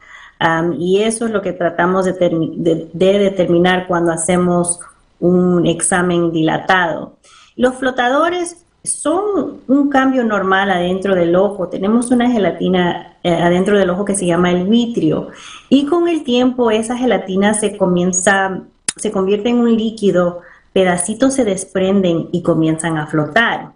y 0.78 1.02
eso 1.02 1.26
es 1.26 1.32
lo 1.32 1.42
que 1.42 1.54
tratamos 1.54 2.06
de, 2.06 2.90
de 2.94 3.20
determinar 3.20 3.88
cuando 3.88 4.12
hacemos 4.12 4.80
un 5.20 5.66
examen 5.66 6.32
dilatado. 6.32 7.16
Los 7.56 7.76
flotadores 7.76 8.64
son 8.84 9.62
un 9.68 9.90
cambio 9.90 10.24
normal 10.24 10.70
adentro 10.70 11.16
del 11.16 11.36
ojo. 11.36 11.70
Tenemos 11.70 12.12
una 12.12 12.30
gelatina 12.30 13.18
eh, 13.24 13.34
adentro 13.34 13.78
del 13.78 13.90
ojo 13.90 14.04
que 14.04 14.16
se 14.16 14.26
llama 14.26 14.52
el 14.52 14.68
vitrio 14.68 15.30
y 15.70 15.86
con 15.86 16.08
el 16.10 16.24
tiempo 16.24 16.70
esa 16.70 16.98
gelatina 16.98 17.54
se 17.54 17.78
comienza, 17.78 18.62
se 18.98 19.12
convierte 19.12 19.50
en 19.50 19.60
un 19.60 19.76
líquido, 19.76 20.42
pedacitos 20.74 21.34
se 21.34 21.46
desprenden 21.46 22.28
y 22.32 22.42
comienzan 22.44 22.98
a 22.98 23.08
flotar. 23.08 23.72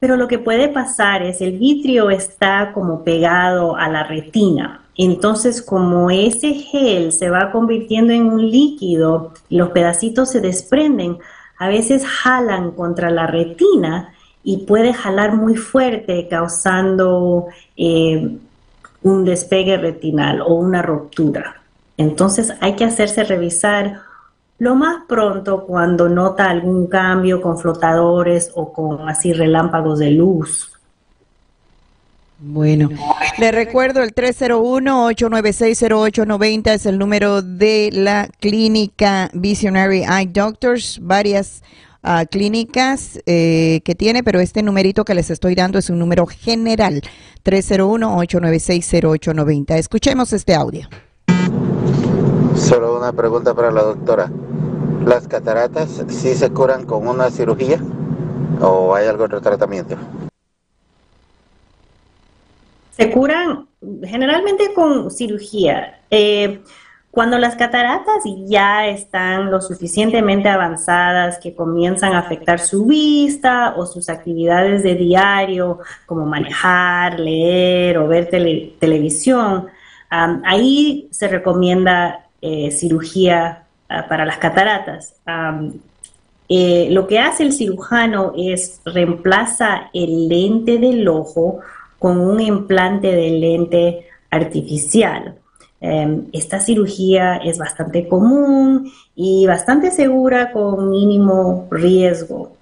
Pero 0.00 0.16
lo 0.16 0.26
que 0.26 0.38
puede 0.38 0.68
pasar 0.68 1.22
es 1.22 1.40
el 1.40 1.58
vitrio 1.58 2.10
está 2.10 2.72
como 2.72 3.04
pegado 3.04 3.76
a 3.76 3.88
la 3.88 4.02
retina. 4.02 4.82
Entonces, 4.96 5.62
como 5.62 6.10
ese 6.10 6.54
gel 6.54 7.12
se 7.12 7.30
va 7.30 7.52
convirtiendo 7.52 8.12
en 8.12 8.26
un 8.26 8.50
líquido, 8.50 9.32
los 9.48 9.70
pedacitos 9.70 10.30
se 10.30 10.40
desprenden, 10.40 11.18
a 11.58 11.68
veces 11.68 12.04
jalan 12.06 12.72
contra 12.72 13.10
la 13.10 13.26
retina 13.26 14.14
y 14.42 14.64
puede 14.66 14.92
jalar 14.92 15.34
muy 15.34 15.56
fuerte, 15.56 16.26
causando 16.28 17.46
eh, 17.76 18.36
un 19.02 19.24
despegue 19.24 19.76
retinal 19.76 20.40
o 20.40 20.54
una 20.54 20.82
ruptura. 20.82 21.62
Entonces 21.96 22.52
hay 22.60 22.76
que 22.76 22.84
hacerse 22.84 23.24
revisar 23.24 24.00
lo 24.58 24.74
más 24.74 25.04
pronto 25.08 25.64
cuando 25.66 26.08
nota 26.08 26.48
algún 26.48 26.86
cambio 26.86 27.40
con 27.40 27.58
flotadores 27.58 28.50
o 28.54 28.72
con 28.72 29.08
así 29.08 29.32
relámpagos 29.32 29.98
de 29.98 30.10
luz. 30.10 30.70
Bueno, 32.42 32.88
le 33.38 33.52
recuerdo 33.52 34.02
el 34.02 34.14
301-896-0890 34.14 36.72
es 36.72 36.86
el 36.86 36.98
número 36.98 37.42
de 37.42 37.90
la 37.92 38.30
clínica 38.38 39.28
Visionary 39.34 40.04
Eye 40.04 40.30
Doctors, 40.32 40.98
varias 41.02 41.62
uh, 42.02 42.24
clínicas 42.30 43.20
eh, 43.26 43.82
que 43.84 43.94
tiene, 43.94 44.22
pero 44.22 44.40
este 44.40 44.62
numerito 44.62 45.04
que 45.04 45.14
les 45.14 45.28
estoy 45.30 45.54
dando 45.54 45.78
es 45.78 45.90
un 45.90 45.98
número 45.98 46.24
general, 46.26 47.02
301-896-0890. 47.44 49.76
Escuchemos 49.76 50.32
este 50.32 50.54
audio. 50.54 50.88
Solo 52.56 52.96
una 52.98 53.12
pregunta 53.12 53.54
para 53.54 53.70
la 53.70 53.82
doctora. 53.82 54.32
¿Las 55.06 55.28
cataratas 55.28 56.04
sí 56.08 56.34
se 56.34 56.50
curan 56.50 56.84
con 56.84 57.06
una 57.08 57.30
cirugía 57.30 57.80
o 58.60 58.94
hay 58.94 59.06
algún 59.06 59.24
otro 59.26 59.40
tratamiento? 59.40 59.96
Se 62.90 63.10
curan 63.10 63.66
generalmente 64.04 64.74
con 64.74 65.10
cirugía. 65.10 66.02
Eh, 66.10 66.62
cuando 67.10 67.38
las 67.38 67.56
cataratas 67.56 68.22
ya 68.46 68.86
están 68.86 69.50
lo 69.50 69.60
suficientemente 69.60 70.48
avanzadas 70.48 71.38
que 71.38 71.54
comienzan 71.54 72.12
a 72.12 72.20
afectar 72.20 72.60
su 72.60 72.86
vista 72.86 73.74
o 73.76 73.84
sus 73.84 74.08
actividades 74.08 74.84
de 74.84 74.94
diario, 74.94 75.80
como 76.06 76.24
manejar, 76.24 77.18
leer 77.18 77.98
o 77.98 78.06
ver 78.06 78.28
televisión, 78.28 79.66
ahí 80.08 81.08
se 81.10 81.26
recomienda 81.26 82.26
eh, 82.40 82.70
cirugía 82.70 83.64
ah, 83.88 84.06
para 84.08 84.24
las 84.24 84.38
cataratas. 84.38 85.14
Eh, 86.48 86.88
lo 86.90 87.06
que 87.06 87.18
hace 87.18 87.42
el 87.42 87.52
cirujano 87.52 88.32
es 88.36 88.80
reemplaza 88.84 89.90
el 89.92 90.28
lente 90.28 90.78
del 90.78 91.06
ojo 91.08 91.60
con 91.98 92.20
un 92.20 92.40
implante 92.40 93.08
de 93.08 93.30
lente 93.30 94.06
artificial. 94.30 95.36
Em, 95.80 96.26
esta 96.32 96.60
cirugía 96.60 97.36
es 97.38 97.56
bastante 97.56 98.06
común 98.06 98.92
y 99.14 99.46
bastante 99.46 99.90
segura 99.90 100.52
con 100.52 100.90
mínimo 100.90 101.66
riesgo. 101.70 102.52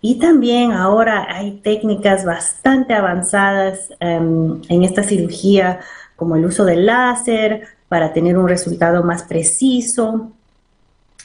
Y 0.00 0.20
también 0.20 0.70
ahora 0.72 1.26
hay 1.28 1.60
técnicas 1.62 2.24
bastante 2.24 2.94
avanzadas 2.94 3.90
em, 3.98 4.62
en 4.68 4.84
esta 4.84 5.02
cirugía, 5.02 5.80
como 6.14 6.36
el 6.36 6.44
uso 6.44 6.64
del 6.64 6.86
láser 6.86 7.66
para 7.88 8.12
tener 8.12 8.38
un 8.38 8.48
resultado 8.48 9.02
más 9.02 9.24
preciso. 9.24 10.30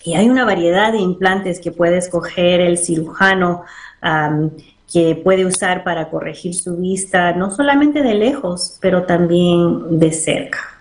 Y 0.03 0.15
hay 0.15 0.29
una 0.29 0.45
variedad 0.45 0.91
de 0.91 0.99
implantes 0.99 1.59
que 1.59 1.71
puede 1.71 1.97
escoger 1.97 2.61
el 2.61 2.77
cirujano 2.77 3.63
que 4.91 5.15
puede 5.15 5.45
usar 5.45 5.83
para 5.83 6.09
corregir 6.09 6.53
su 6.53 6.75
vista, 6.75 7.31
no 7.31 7.51
solamente 7.51 8.03
de 8.03 8.15
lejos, 8.15 8.77
pero 8.81 9.03
también 9.03 9.97
de 9.97 10.11
cerca. 10.11 10.72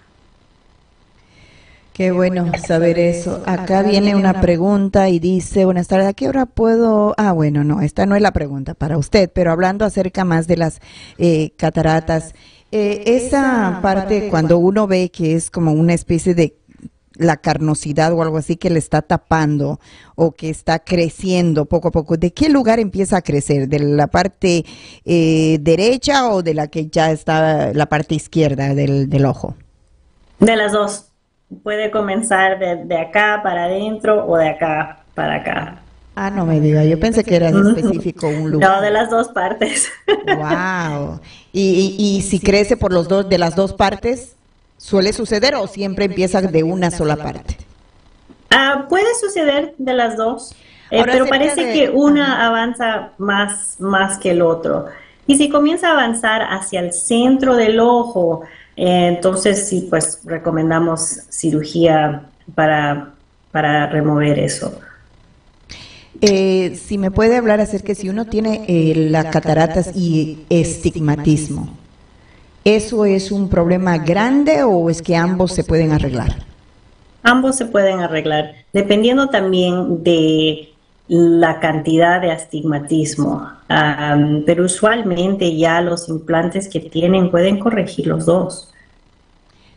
Qué 1.92 2.10
bueno 2.10 2.50
saber 2.66 2.98
eso. 2.98 3.42
Acá 3.44 3.82
viene 3.82 4.16
una 4.16 4.40
pregunta 4.40 5.10
y 5.10 5.18
dice, 5.18 5.66
buenas 5.66 5.88
tardes, 5.88 6.08
¿a 6.08 6.14
qué 6.14 6.28
hora 6.28 6.46
puedo? 6.46 7.14
Ah, 7.18 7.32
bueno, 7.32 7.64
no, 7.64 7.82
esta 7.82 8.06
no 8.06 8.16
es 8.16 8.22
la 8.22 8.32
pregunta 8.32 8.74
para 8.74 8.96
usted, 8.96 9.30
pero 9.32 9.52
hablando 9.52 9.84
acerca 9.84 10.24
más 10.24 10.46
de 10.46 10.56
las 10.56 10.80
eh, 11.18 11.52
cataratas, 11.56 12.34
eh, 12.70 13.02
esa 13.06 13.80
parte 13.82 14.28
cuando 14.30 14.56
uno 14.56 14.86
ve 14.86 15.10
que 15.10 15.34
es 15.34 15.50
como 15.50 15.72
una 15.72 15.92
especie 15.92 16.34
de 16.34 16.56
la 17.16 17.36
carnosidad 17.36 18.12
o 18.14 18.22
algo 18.22 18.38
así 18.38 18.56
que 18.56 18.70
le 18.70 18.78
está 18.78 19.02
tapando 19.02 19.78
o 20.14 20.32
que 20.32 20.48
está 20.48 20.78
creciendo 20.78 21.66
poco 21.66 21.88
a 21.88 21.90
poco, 21.90 22.16
¿de 22.16 22.32
qué 22.32 22.48
lugar 22.48 22.80
empieza 22.80 23.18
a 23.18 23.22
crecer? 23.22 23.68
¿De 23.68 23.78
la 23.78 24.06
parte 24.06 24.64
eh, 25.04 25.58
derecha 25.60 26.30
o 26.30 26.42
de 26.42 26.54
la 26.54 26.68
que 26.68 26.88
ya 26.88 27.10
está 27.10 27.74
la 27.74 27.86
parte 27.86 28.14
izquierda 28.14 28.74
del, 28.74 29.26
ojo? 29.26 29.56
De 30.38 30.56
las 30.56 30.72
dos. 30.72 31.11
Puede 31.62 31.90
comenzar 31.90 32.58
de, 32.58 32.96
acá 32.98 33.40
para 33.42 33.64
adentro 33.64 34.26
o 34.26 34.36
de 34.36 34.48
acá 34.48 34.98
para 35.14 35.36
acá. 35.36 35.82
Ah, 36.14 36.30
no 36.30 36.44
me 36.44 36.60
diga, 36.60 36.84
yo 36.84 37.00
pensé 37.00 37.24
que 37.24 37.36
era 37.36 37.48
específico 37.48 38.28
un 38.28 38.50
lugar. 38.50 38.70
No, 38.70 38.82
de 38.82 38.90
las 38.90 39.08
dos 39.10 39.28
partes. 39.28 39.90
Wow. 40.06 41.20
¿Y, 41.52 41.96
y, 41.98 42.16
y 42.16 42.22
si 42.22 42.38
crece 42.38 42.76
por 42.76 42.92
los 42.92 43.08
dos, 43.08 43.28
de 43.28 43.38
las 43.38 43.56
dos 43.56 43.72
partes? 43.72 44.36
¿Suele 44.76 45.12
suceder 45.12 45.54
o 45.54 45.66
siempre 45.68 46.06
empieza 46.06 46.42
de 46.42 46.62
una 46.64 46.90
sola 46.90 47.16
parte? 47.16 47.56
Ah, 48.50 48.86
puede 48.88 49.14
suceder 49.14 49.74
de 49.78 49.94
las 49.94 50.16
dos, 50.16 50.54
eh, 50.90 51.02
pero 51.04 51.26
parece 51.26 51.72
que 51.72 51.88
una 51.88 52.46
avanza 52.46 53.12
más, 53.16 53.76
más 53.78 54.18
que 54.18 54.32
el 54.32 54.42
otro. 54.42 54.86
Y 55.26 55.36
si 55.36 55.48
comienza 55.48 55.88
a 55.88 55.92
avanzar 55.92 56.42
hacia 56.42 56.80
el 56.80 56.92
centro 56.92 57.54
del 57.54 57.78
ojo, 57.80 58.42
entonces 58.76 59.68
sí, 59.68 59.86
pues 59.88 60.20
recomendamos 60.24 61.00
cirugía 61.28 62.22
para, 62.54 63.14
para 63.50 63.86
remover 63.88 64.38
eso. 64.38 64.78
Eh, 66.20 66.76
si 66.76 66.98
me 66.98 67.10
puede 67.10 67.36
hablar 67.36 67.60
acerca 67.60 67.88
de 67.88 67.94
si 67.96 68.08
uno 68.08 68.26
tiene 68.26 68.64
las 69.10 69.26
cataratas 69.26 69.96
y 69.96 70.44
estigmatismo. 70.48 71.76
¿Eso 72.64 73.04
es 73.04 73.32
un 73.32 73.48
problema 73.48 73.98
grande 73.98 74.62
o 74.62 74.88
es 74.88 75.02
que 75.02 75.16
ambos 75.16 75.52
se 75.52 75.64
pueden 75.64 75.90
arreglar? 75.90 76.36
Ambos 77.24 77.56
se 77.56 77.66
pueden 77.66 78.00
arreglar, 78.00 78.52
dependiendo 78.72 79.28
también 79.28 80.02
de 80.04 80.71
la 81.14 81.60
cantidad 81.60 82.22
de 82.22 82.32
astigmatismo. 82.32 83.46
pero 84.46 84.64
usualmente 84.64 85.54
ya 85.54 85.82
los 85.82 86.08
implantes 86.08 86.68
que 86.68 86.80
tienen 86.80 87.30
pueden 87.30 87.58
corregir 87.58 88.06
los 88.06 88.24
dos. 88.24 88.72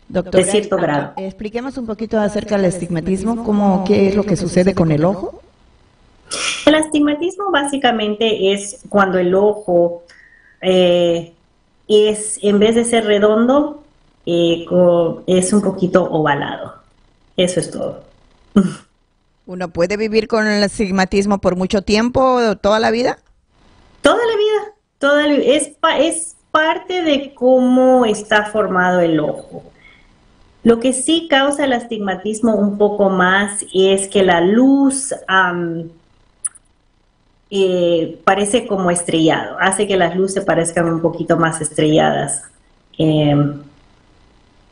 Doctor, 0.08 0.46
de 0.46 0.50
cierto 0.50 0.78
grado. 0.78 1.12
Expliquemos 1.18 1.78
un 1.78 1.88
poquito 1.88 2.18
acerca 2.18 2.56
del 2.56 2.68
astigmatismo, 2.68 3.44
cómo, 3.44 3.84
qué 3.86 4.08
es 4.08 4.16
lo 4.16 4.24
que 4.24 4.38
sucede 4.38 4.74
con 4.74 4.94
el 4.94 5.04
ojo. 5.04 5.42
El 6.66 6.76
astigmatismo 6.76 7.52
básicamente 7.52 8.54
es 8.54 8.80
cuando 8.88 9.20
el 9.20 9.36
ojo 9.36 10.04
eh, 10.62 11.34
es, 11.90 12.40
en 12.44 12.60
vez 12.60 12.76
de 12.76 12.86
ser 12.86 13.06
redondo, 13.06 13.84
eh, 14.26 14.66
es 15.28 15.52
un 15.52 15.62
poquito 15.62 16.06
ovalado. 16.06 16.76
Eso 17.36 17.60
es 17.60 17.72
todo. 17.72 18.04
¿Uno 19.46 19.70
puede 19.70 19.98
vivir 19.98 20.28
con 20.28 20.48
el 20.48 20.64
astigmatismo 20.64 21.40
por 21.40 21.56
mucho 21.56 21.82
tiempo, 21.84 22.56
toda 22.58 22.80
la 22.80 22.92
vida? 22.92 23.20
Toda 24.02 24.18
la 24.18 24.36
vida. 24.38 24.74
Toda 24.98 25.28
es, 25.28 25.72
es 26.00 26.36
parte 26.52 27.04
de 27.04 27.34
cómo 27.36 28.06
está 28.06 28.46
formado 28.46 29.02
el 29.02 29.20
ojo. 29.20 29.64
Lo 30.64 30.80
que 30.80 30.94
sí 30.94 31.28
causa 31.30 31.66
el 31.66 31.74
astigmatismo 31.74 32.56
un 32.56 32.80
poco 32.80 33.10
más 33.10 33.64
es 33.72 34.08
que 34.08 34.24
la 34.24 34.42
luz 34.42 35.14
eh, 37.52 38.20
parece 38.24 38.66
como 38.66 38.90
estrellado, 38.90 39.58
hace 39.60 39.86
que 39.86 39.96
las 39.96 40.16
luces 40.16 40.44
parezcan 40.44 40.92
un 40.92 41.02
poquito 41.02 41.38
más 41.38 41.62
estrelladas. 41.62 42.44
Em, 42.98 43.62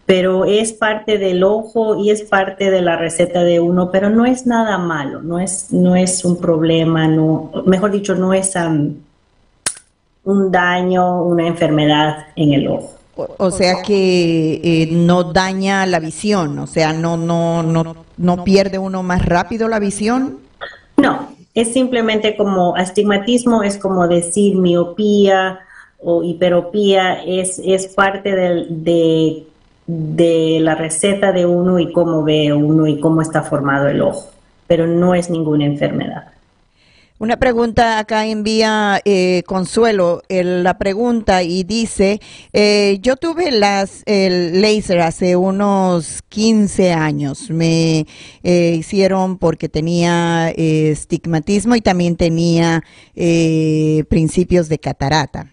pero 0.05 0.45
es 0.45 0.73
parte 0.73 1.17
del 1.17 1.43
ojo 1.43 1.97
y 1.97 2.09
es 2.09 2.23
parte 2.23 2.69
de 2.69 2.81
la 2.81 2.97
receta 2.97 3.43
de 3.43 3.59
uno, 3.59 3.89
pero 3.91 4.09
no 4.09 4.25
es 4.25 4.45
nada 4.45 4.77
malo, 4.77 5.21
no 5.21 5.39
es, 5.39 5.71
no 5.71 5.95
es 5.95 6.25
un 6.25 6.39
problema, 6.39 7.07
no, 7.07 7.51
mejor 7.65 7.91
dicho, 7.91 8.13
no 8.15 8.33
es 8.33 8.53
un 10.25 10.51
daño, 10.51 11.23
una 11.23 11.47
enfermedad 11.47 12.27
en 12.35 12.53
el 12.53 12.67
ojo. 12.67 12.93
O, 13.15 13.51
sea 13.51 13.83
que 13.85 14.59
eh, 14.63 14.89
no 14.91 15.23
daña 15.23 15.85
la 15.85 15.99
visión, 15.99 16.57
o 16.57 16.65
sea, 16.65 16.93
no, 16.93 17.15
no, 17.15 17.61
no, 17.61 17.95
no 18.17 18.43
pierde 18.43 18.79
uno 18.79 19.03
más 19.03 19.23
rápido 19.23 19.67
la 19.67 19.79
visión. 19.79 20.39
No, 20.97 21.29
es 21.53 21.73
simplemente 21.73 22.35
como 22.35 22.75
astigmatismo, 22.75 23.61
es 23.61 23.77
como 23.77 24.07
decir 24.07 24.55
miopía 24.55 25.59
o 25.99 26.23
hiperopía, 26.23 27.23
es, 27.23 27.61
es 27.63 27.87
parte 27.87 28.35
de, 28.35 29.45
de 29.87 30.59
la 30.61 30.75
receta 30.75 31.31
de 31.31 31.45
uno 31.45 31.79
y 31.79 31.91
cómo 31.91 32.23
ve 32.23 32.53
uno 32.53 32.87
y 32.87 32.99
cómo 32.99 33.21
está 33.21 33.43
formado 33.43 33.87
el 33.87 34.01
ojo, 34.01 34.29
pero 34.67 34.87
no 34.87 35.15
es 35.15 35.29
ninguna 35.29 35.65
enfermedad. 35.65 36.33
Una 37.23 37.37
pregunta 37.37 37.99
acá 37.99 38.25
envía 38.25 38.99
eh, 39.05 39.43
Consuelo 39.45 40.23
la 40.27 40.77
pregunta 40.77 41.41
y 41.41 41.63
dice, 41.63 42.19
eh, 42.51 42.97
yo 43.01 43.15
tuve 43.15 43.49
las, 43.51 44.03
el 44.05 44.61
láser 44.61 44.99
hace 44.99 45.37
unos 45.37 46.21
15 46.27 46.91
años, 46.91 47.49
me 47.49 48.07
eh, 48.43 48.75
hicieron 48.77 49.37
porque 49.37 49.69
tenía 49.69 50.49
estigmatismo 50.49 51.77
y 51.77 51.81
también 51.81 52.17
tenía 52.17 52.83
principios 54.09 54.67
de 54.67 54.79
catarata. 54.79 55.52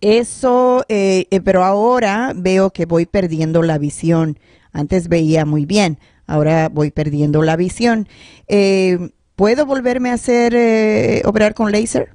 Eso, 0.00 0.84
eh, 0.88 1.26
eh, 1.30 1.40
pero 1.40 1.64
ahora 1.64 2.32
veo 2.36 2.70
que 2.70 2.86
voy 2.86 3.06
perdiendo 3.06 3.62
la 3.62 3.78
visión. 3.78 4.38
Antes 4.72 5.08
veía 5.08 5.44
muy 5.44 5.66
bien, 5.66 5.98
ahora 6.26 6.68
voy 6.68 6.90
perdiendo 6.90 7.42
la 7.42 7.56
visión. 7.56 8.06
Eh, 8.46 9.10
¿Puedo 9.34 9.66
volverme 9.66 10.10
a 10.10 10.14
hacer, 10.14 10.54
eh, 10.54 11.22
operar 11.24 11.54
con 11.54 11.70
láser? 11.72 12.10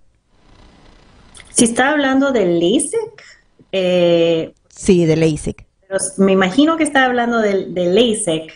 Si 1.52 1.65
está 1.65 1.91
hablando 1.91 2.32
del 2.32 2.60
LASIK, 2.60 3.24
eh, 3.72 4.54
Sí, 4.69 5.06
de 5.06 5.15
LASIK. 5.15 5.65
pero 5.88 6.00
me 6.17 6.32
imagino 6.32 6.78
que 6.78 6.84
está 6.84 7.06
hablando 7.06 7.39
del, 7.39 7.74
del 7.74 7.96
LASIK. 7.96 8.52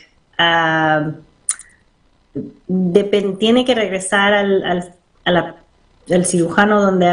depen- 2.67 3.37
tiene 3.37 3.65
que 3.65 3.75
regresar 3.75 4.33
al, 4.33 4.63
al- 4.63 4.93
a 5.25 5.31
la- 5.31 5.55
al 6.09 6.25
cirujano 6.25 6.81
donde 6.81 7.07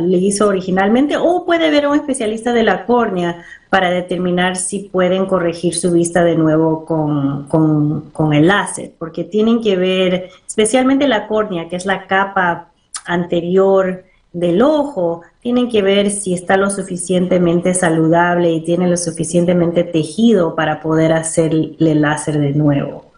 le 0.00 0.18
hizo 0.18 0.48
originalmente 0.48 1.16
o 1.16 1.44
puede 1.44 1.70
ver 1.70 1.84
a 1.84 1.90
un 1.90 1.96
especialista 1.96 2.52
de 2.52 2.62
la 2.62 2.86
córnea 2.86 3.44
para 3.70 3.90
determinar 3.90 4.56
si 4.56 4.80
pueden 4.80 5.26
corregir 5.26 5.74
su 5.74 5.92
vista 5.92 6.24
de 6.24 6.36
nuevo 6.36 6.84
con, 6.84 7.44
con- 7.48 8.10
con 8.10 8.32
el 8.32 8.46
láser, 8.48 8.92
porque 8.98 9.24
tienen 9.24 9.62
que 9.62 9.76
ver 9.76 10.30
especialmente 10.46 11.08
la 11.08 11.26
córnea, 11.28 11.68
que 11.68 11.76
es 11.76 11.86
la 11.86 12.06
capa 12.06 12.68
anterior 13.06 14.04
del 14.32 14.62
ojo, 14.62 15.22
tienen 15.40 15.68
que 15.68 15.82
ver 15.82 16.10
si 16.10 16.32
está 16.34 16.56
lo 16.56 16.70
suficientemente 16.70 17.74
saludable 17.74 18.50
y 18.50 18.62
tiene 18.64 18.88
lo 18.88 18.96
suficientemente 18.96 19.84
tejido 19.84 20.54
para 20.54 20.80
poder 20.80 21.12
hacerle 21.12 21.94
láser 21.94 22.38
de 22.38 22.52
nuevo. 22.52 23.11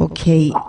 Ok, 0.00 0.20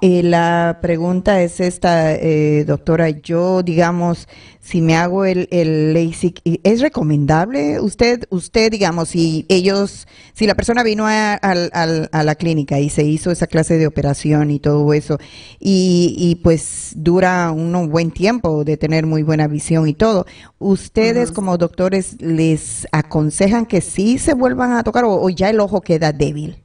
eh, 0.02 0.24
la 0.24 0.80
pregunta 0.82 1.44
es 1.44 1.60
esta, 1.60 2.16
eh, 2.16 2.64
doctora. 2.66 3.12
Yo, 3.12 3.62
digamos, 3.62 4.28
si 4.60 4.82
me 4.82 4.96
hago 4.96 5.24
el, 5.24 5.48
el 5.52 5.94
LASIK, 5.94 6.42
¿y 6.44 6.60
¿es 6.64 6.82
recomendable? 6.82 7.80
Usted, 7.80 8.24
usted, 8.32 8.72
digamos, 8.72 9.10
si 9.10 9.46
ellos, 9.48 10.08
si 10.34 10.48
la 10.48 10.56
persona 10.56 10.82
vino 10.82 11.06
a, 11.06 11.34
a 11.36 12.24
la 12.24 12.36
clínica 12.36 12.80
y 12.80 12.90
se 12.90 13.04
hizo 13.04 13.30
esa 13.30 13.46
clase 13.46 13.78
de 13.78 13.86
operación 13.86 14.50
y 14.50 14.60
todo 14.60 14.92
eso, 14.96 15.20
y, 15.60 16.16
y 16.18 16.36
pues 16.38 16.94
dura 16.96 17.52
un 17.52 17.88
buen 17.90 18.10
tiempo 18.10 18.64
de 18.64 18.78
tener 18.78 19.06
muy 19.06 19.22
buena 19.22 19.48
visión 19.48 19.88
y 19.88 19.94
todo, 19.94 20.26
¿ustedes 20.58 21.32
como 21.32 21.60
doctores 21.60 22.20
les 22.20 22.88
aconsejan 22.92 23.68
que 23.68 23.82
sí 23.82 24.18
se 24.18 24.34
vuelvan 24.34 24.72
a 24.72 24.84
tocar 24.84 25.04
o, 25.04 25.22
o 25.22 25.30
ya 25.30 25.52
el 25.52 25.60
ojo 25.60 25.82
queda 25.82 26.14
débil? 26.14 26.64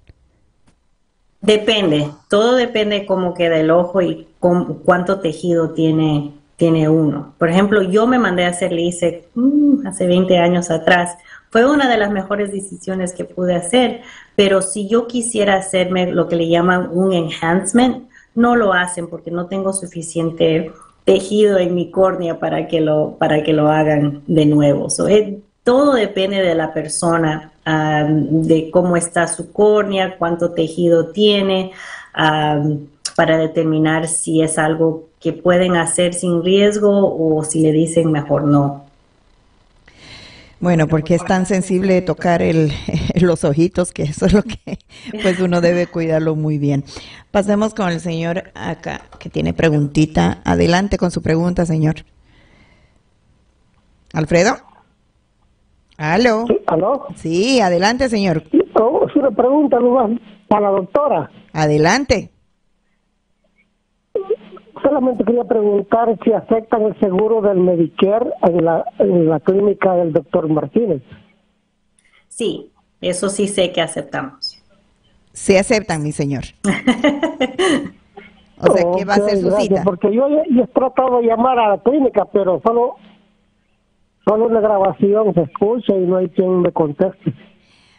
Depende, 1.45 2.09
todo 2.31 2.55
depende 2.55 3.05
cómo 3.05 3.35
queda 3.35 3.59
el 3.59 3.71
ojo 3.71 4.01
y 4.01 4.27
cómo- 4.41 4.79
cuánto 4.83 5.21
tejido 5.21 5.71
tiene, 5.73 6.33
tiene 6.57 6.89
uno. 6.89 7.35
Por 7.39 7.51
ejemplo, 7.51 7.83
yo 7.83 8.07
me 8.07 8.19
mandé 8.19 8.47
a 8.47 8.49
hacer 8.49 8.73
LASIK 8.73 9.25
mm, 9.35 9.87
hace 9.87 10.07
20 10.07 10.39
años 10.39 10.71
atrás. 10.71 11.19
Fue 11.51 11.71
una 11.71 11.87
de 11.91 11.99
las 11.99 12.11
mejores 12.11 12.51
decisiones 12.51 13.13
que 13.13 13.27
pude 13.27 13.55
hacer, 13.55 14.01
pero 14.37 14.63
si 14.63 14.89
yo 14.89 15.07
quisiera 15.07 15.57
hacerme 15.57 16.11
lo 16.11 16.29
que 16.29 16.37
le 16.37 16.49
llaman 16.49 16.89
un 16.91 17.13
enhancement, 17.13 18.09
no 18.35 18.57
lo 18.57 18.73
hacen 18.73 19.09
porque 19.09 19.31
no 19.31 19.47
tengo 19.47 19.75
suficiente 19.75 20.73
tejido 21.05 21.59
en 21.59 21.75
mi 21.75 21.91
córnea 21.91 22.39
para 22.39 22.67
que 22.69 22.81
lo, 22.81 23.17
para 23.19 23.43
que 23.43 23.53
lo 23.53 23.69
hagan 23.69 24.23
de 24.27 24.47
nuevo. 24.47 24.89
So, 24.89 25.09
todo 25.65 25.95
depende 25.95 26.43
de 26.43 26.55
la 26.55 26.73
persona, 26.73 27.51
de 27.65 28.71
cómo 28.71 28.97
está 28.97 29.27
su 29.27 29.53
córnea, 29.53 30.17
cuánto 30.19 30.53
tejido 30.53 31.09
tiene, 31.09 31.73
para 32.13 33.39
determinar 33.39 34.07
si 34.07 34.43
es 34.43 34.59
algo 34.59 35.09
que 35.21 35.33
pueden 35.33 35.77
hacer 35.77 36.13
sin 36.13 36.45
riesgo 36.45 37.17
o 37.17 37.43
si 37.45 37.61
le 37.61 37.73
dicen 37.73 38.13
mejor 38.13 38.45
no. 38.45 38.85
Bueno, 40.61 40.87
porque 40.87 41.15
es 41.15 41.25
tan 41.25 41.47
sensible 41.47 42.01
tocar 42.03 42.41
el, 42.41 42.73
los 43.21 43.45
ojitos 43.45 43.93
que 43.93 44.05
eso 44.05 44.27
es 44.27 44.33
lo 44.33 44.43
que 44.43 44.79
pues 45.23 45.41
uno 45.41 45.61
debe 45.61 45.87
cuidarlo 45.87 46.37
muy 46.37 46.59
bien. 46.59 46.85
Pasemos 47.31 47.75
con 47.75 47.91
el 47.91 48.01
señor 48.01 48.53
acá 48.55 49.03
que 49.19 49.29
tiene 49.29 49.53
preguntita. 49.53 50.41
Adelante 50.45 50.97
con 50.97 51.11
su 51.11 51.21
pregunta, 51.21 51.67
señor. 51.67 52.05
Alfredo. 54.13 54.74
¿Aló? 55.97 56.45
¿Aló? 56.67 57.07
Sí, 57.15 57.61
adelante, 57.61 58.09
señor. 58.09 58.43
Oh, 58.75 59.07
es 59.09 59.15
una 59.17 59.31
pregunta 59.31 59.79
nomás 59.79 60.21
para 60.49 60.63
la 60.63 60.71
doctora. 60.71 61.31
Adelante. 61.53 62.31
Solamente 64.83 65.25
quería 65.25 65.45
preguntar 65.45 66.19
si 66.25 66.33
aceptan 66.33 66.83
el 66.83 67.01
seguro 67.01 67.41
del 67.41 67.59
Medicare 67.59 68.31
en 68.43 68.65
la, 68.65 68.85
en 68.99 69.29
la 69.29 69.41
clínica 69.41 69.95
del 69.95 70.13
doctor 70.13 70.49
Martínez. 70.49 71.03
Sí, 72.29 72.73
eso 73.01 73.29
sí 73.29 73.49
sé 73.49 73.73
que 73.73 73.81
aceptamos. 73.81 74.61
Se 75.33 75.59
aceptan, 75.59 76.03
mi 76.03 76.13
señor. 76.13 76.45
O 78.61 78.73
sea, 78.73 78.85
¿qué 78.97 79.05
va 79.05 79.15
a 79.15 79.17
ser 79.17 79.39
su 79.39 79.51
cita? 79.51 79.83
Porque 79.85 80.15
yo, 80.15 80.29
yo 80.29 80.63
he 80.63 80.67
tratado 80.69 81.19
de 81.19 81.27
llamar 81.27 81.59
a 81.59 81.71
la 81.71 81.83
clínica, 81.83 82.25
pero 82.27 82.61
solo, 82.65 82.97
solo 84.25 84.47
una 84.47 84.61
grabación 84.61 85.35
se 85.35 85.43
escucha 85.43 85.95
y 85.97 86.07
no 86.07 86.17
hay 86.17 86.29
quien 86.29 86.63
me 86.63 86.73
conteste. 86.73 87.35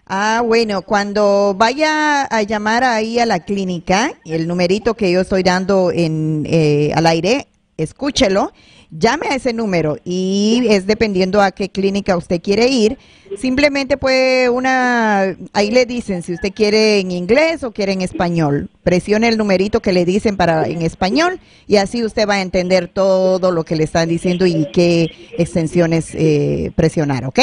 Ah, 0.08 0.44
bueno, 0.46 0.84
cuando 0.84 1.56
vaya 1.58 2.26
a 2.26 2.44
llamar 2.44 2.84
ahí 2.84 3.18
a 3.18 3.26
la 3.26 3.40
clínica, 3.40 4.12
el 4.26 4.48
numerito 4.48 4.94
que 4.94 5.12
yo 5.12 5.22
estoy 5.22 5.42
dando 5.42 5.92
en, 5.92 6.44
eh, 6.46 6.92
al 6.94 7.08
aire, 7.08 7.48
escúchelo, 7.78 8.52
llame 8.98 9.28
a 9.28 9.36
ese 9.36 9.54
número 9.54 9.98
y 10.04 10.66
es 10.70 10.88
dependiendo 10.88 11.42
a 11.42 11.52
qué 11.52 11.70
clínica 11.70 12.18
usted 12.18 12.42
quiere 12.42 12.68
ir. 12.68 12.98
Simplemente 13.38 13.98
puede 13.98 14.50
una, 14.50 15.36
ahí 15.54 15.72
le 15.72 15.86
dicen 15.86 16.22
si 16.22 16.34
usted 16.34 16.54
quiere 16.54 17.00
en 17.00 17.12
inglés 17.12 17.64
o 17.64 17.72
quiere 17.72 17.94
en 17.94 18.02
español. 18.02 18.70
Presione 18.84 19.28
el 19.28 19.38
numerito 19.38 19.82
que 19.82 19.94
le 19.94 20.06
dicen 20.06 20.38
para 20.38 20.68
en 20.68 20.82
español 20.82 21.40
y 21.68 21.78
así 21.78 22.04
usted 22.04 22.28
va 22.28 22.36
a 22.36 22.42
entender 22.42 22.88
todo 22.88 23.52
lo 23.52 23.64
que 23.64 23.76
le 23.76 23.84
están 23.84 24.08
diciendo 24.08 24.46
y 24.46 24.68
qué 24.72 25.12
extensiones 25.38 26.14
eh, 26.16 26.72
presionar, 26.76 27.26
¿ok? 27.26 27.40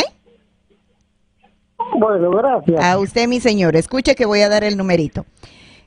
Bueno, 1.99 2.31
gracias. 2.31 2.83
A 2.83 2.99
usted, 2.99 3.29
mi 3.29 3.41
señor, 3.41 3.77
escuche 3.77 4.15
que 4.15 4.25
voy 4.25 4.41
a 4.41 4.49
dar 4.49 4.65
el 4.65 4.77
numerito. 4.77 5.27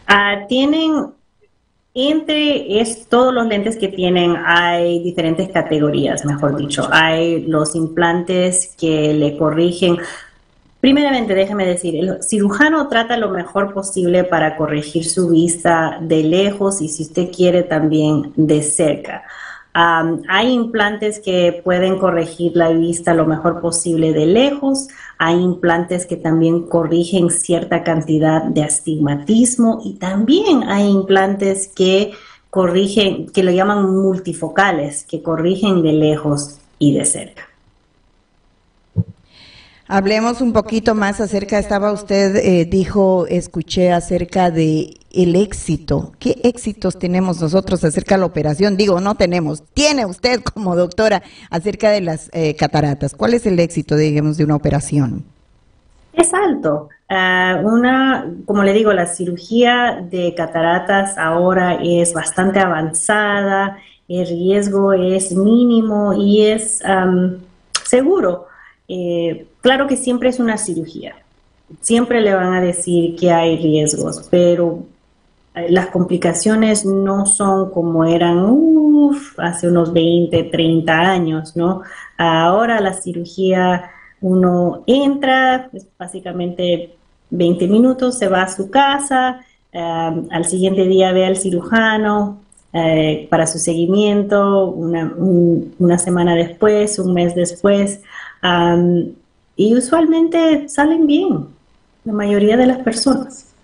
Ah, 0.07 0.47
tienen, 0.49 1.07
entre 1.95 2.81
es, 2.81 3.07
todos 3.09 3.33
los 3.33 3.47
lentes 3.47 3.77
que 3.77 3.89
tienen, 3.89 4.37
hay 4.45 5.03
diferentes 5.03 5.49
categorías, 5.51 6.25
mejor 6.25 6.57
dicho. 6.57 6.89
Hay 6.91 7.43
los 7.43 7.75
implantes 7.75 8.75
que 8.79 9.15
le 9.15 9.37
corrigen. 9.37 9.99
Primeramente, 10.81 11.35
déjeme 11.35 11.67
decir, 11.67 11.97
el 11.97 12.23
cirujano 12.23 12.89
trata 12.89 13.17
lo 13.17 13.31
mejor 13.31 13.73
posible 13.73 14.25
para 14.25 14.57
corregir 14.57 15.05
su 15.05 15.31
vista 15.31 15.99
de 16.01 16.23
lejos 16.23 16.83
y 16.83 16.89
si 16.89 17.05
usted 17.05 17.31
quiere 17.31 17.63
también 17.63 18.33
de 18.37 18.63
cerca. 18.63 19.25
Um, 19.77 20.23
hay 20.29 20.53
implantes 20.53 21.19
que 21.19 21.61
pueden 21.65 21.99
corregir 21.99 22.53
la 22.55 22.69
vista 22.69 23.13
lo 23.13 23.27
mejor 23.27 23.61
posible 23.61 24.13
de 24.13 24.27
lejos. 24.27 24.87
Hay 25.19 25.41
implantes 25.41 26.07
que 26.07 26.17
también 26.17 26.63
corrigen 26.63 27.31
cierta 27.31 27.83
cantidad 27.83 28.43
de 28.43 28.63
astigmatismo 28.63 29.81
y 29.85 29.95
también 29.95 30.65
hay 30.65 30.89
implantes 30.89 31.69
que 31.69 32.13
corrigen, 32.51 33.27
que 33.27 33.43
lo 33.43 33.51
llaman 33.51 33.97
multifocales, 33.97 35.05
que 35.05 35.23
corrigen 35.23 35.83
de 35.83 35.93
lejos 35.93 36.59
y 36.79 36.95
de 36.95 37.05
cerca. 37.05 37.54
Hablemos 39.87 40.41
un 40.41 40.55
poquito 40.55 40.95
más 40.95 41.21
acerca, 41.21 41.59
estaba 41.59 41.93
usted, 41.93 42.37
eh, 42.37 42.65
dijo, 42.65 43.27
escuché 43.27 43.93
acerca 43.93 44.51
de 44.51 44.95
el 45.13 45.37
éxito. 45.37 46.13
¿Qué 46.19 46.41
éxitos 46.43 46.99
tenemos 46.99 47.43
nosotros 47.43 47.85
acerca 47.85 48.15
de 48.15 48.21
la 48.21 48.27
operación? 48.27 48.79
Digo, 48.79 49.01
no 49.01 49.15
tenemos. 49.15 49.63
Tiene 49.75 50.07
usted 50.07 50.43
como 50.43 50.75
doctora 50.75 51.23
acerca 51.51 51.91
de 51.91 52.01
las 52.01 52.31
eh, 52.33 52.57
cataratas. 52.57 53.15
¿Cuál 53.15 53.35
es 53.35 53.45
el 53.45 53.61
éxito, 53.61 53.95
digamos, 53.97 54.39
de 54.39 54.45
una 54.45 54.57
operación? 54.57 55.23
Es 56.15 56.33
alto. 56.33 56.89
Uh, 57.11 57.69
una, 57.69 58.33
como 58.47 58.63
le 58.63 58.73
digo, 58.73 58.91
la 58.95 59.07
cirugía 59.07 60.03
de 60.11 60.35
cataratas 60.35 61.19
ahora 61.19 61.79
es 61.83 62.15
bastante 62.15 62.59
avanzada, 62.59 63.77
el 64.09 64.27
riesgo 64.27 64.95
es 64.95 65.33
mínimo 65.33 66.15
y 66.15 66.47
es 66.47 66.83
um, 66.89 67.35
seguro. 67.85 68.47
eh, 68.89 69.47
claro 69.65 69.87
que 69.87 69.97
siempre 69.97 70.29
es 70.29 70.39
una 70.39 70.59
cirugía, 70.59 71.17
siempre 71.81 72.21
le 72.21 72.35
van 72.35 72.53
a 72.53 72.61
decir 72.61 73.17
que 73.17 73.33
hay 73.33 73.57
riesgos, 73.57 74.29
pero 74.31 74.85
eh, 75.55 75.69
las 75.71 75.87
complicaciones 75.87 76.85
no 76.85 77.25
son 77.25 77.71
como 77.71 78.05
eran 78.05 78.47
hace 79.39 79.69
unos 79.69 79.95
20, 79.95 80.45
30 80.45 80.93
años, 80.93 81.57
¿no? 81.57 81.81
Ahora 82.19 82.79
la 82.81 82.93
cirugía, 82.93 83.91
uno 84.21 84.85
entra, 84.87 85.71
básicamente 85.99 86.95
20 87.31 87.67
minutos, 87.67 88.19
se 88.19 88.29
va 88.29 88.43
a 88.43 88.49
su 88.49 88.71
casa, 88.71 89.41
eh, 89.73 90.27
al 90.31 90.45
siguiente 90.45 90.85
día 90.85 91.13
ve 91.13 91.25
al 91.25 91.39
cirujano 91.39 92.43
eh, 92.75 93.29
para 93.31 93.47
su 93.47 93.59
seguimiento, 93.59 94.67
una, 94.69 95.99
semana 95.99 96.35
después, 96.35 96.99
un 96.99 97.15
mes 97.15 97.35
después, 97.35 98.03
y 99.57 99.77
usualmente 99.77 100.69
salen 100.69 101.07
bien, 101.07 101.47
la 102.05 102.13
mayoría 102.13 102.57
de 102.57 102.67
las 102.67 102.79
personas. 102.79 103.55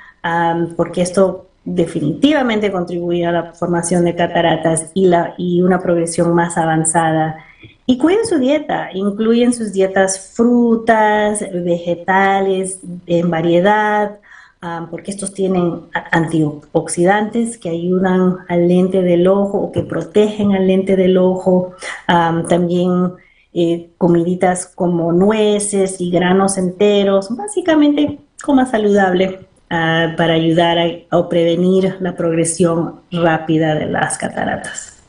porque 0.76 1.02
esto 1.02 1.49
definitivamente 1.64 2.72
contribuye 2.72 3.26
a 3.26 3.32
la 3.32 3.52
formación 3.52 4.04
de 4.04 4.14
cataratas 4.14 4.90
y, 4.94 5.06
la, 5.06 5.34
y 5.36 5.62
una 5.62 5.80
progresión 5.80 6.34
más 6.34 6.56
avanzada. 6.56 7.44
Y 7.86 7.98
cuiden 7.98 8.24
su 8.24 8.38
dieta, 8.38 8.90
incluyen 8.94 9.52
sus 9.52 9.72
dietas 9.72 10.32
frutas, 10.34 11.40
vegetales 11.52 12.80
en 13.06 13.30
variedad, 13.30 14.18
ah, 14.62 14.86
porque 14.90 15.10
estos 15.10 15.34
tienen 15.34 15.80
antioxidantes 16.12 17.58
que 17.58 17.68
ayudan 17.68 18.38
al 18.48 18.68
lente 18.68 19.02
del 19.02 19.26
ojo 19.26 19.58
o 19.58 19.72
que 19.72 19.82
protegen 19.82 20.52
al 20.52 20.66
lente 20.66 20.96
del 20.96 21.18
ojo. 21.18 21.72
Ah, 22.06 22.44
también 22.48 23.12
eh, 23.52 23.90
comiditas 23.98 24.66
como 24.66 25.12
nueces 25.12 26.00
y 26.00 26.10
granos 26.10 26.56
enteros, 26.56 27.36
básicamente 27.36 28.20
coma 28.40 28.66
saludable 28.66 29.49
Ah, 29.72 30.14
para 30.16 30.34
ayudar 30.34 30.78
a, 30.78 31.16
a, 31.16 31.28
prevenir 31.28 31.96
la 32.00 32.16
progresión 32.16 33.02
rápida 33.12 33.76
de 33.76 33.86
las 33.86 34.18
cataratas. 34.18 35.00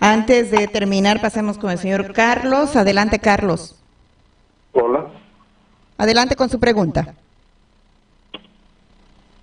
Antes 0.00 0.50
de 0.50 0.66
terminar, 0.68 1.20
pasemos 1.20 1.58
con 1.58 1.70
el 1.70 1.76
señor 1.76 2.14
Carlos. 2.14 2.76
Adelante, 2.76 3.18
Carlos. 3.18 3.78
Hola. 4.72 5.06
Adelante 5.98 6.34
con 6.34 6.48
su 6.48 6.58
pregunta. 6.58 7.14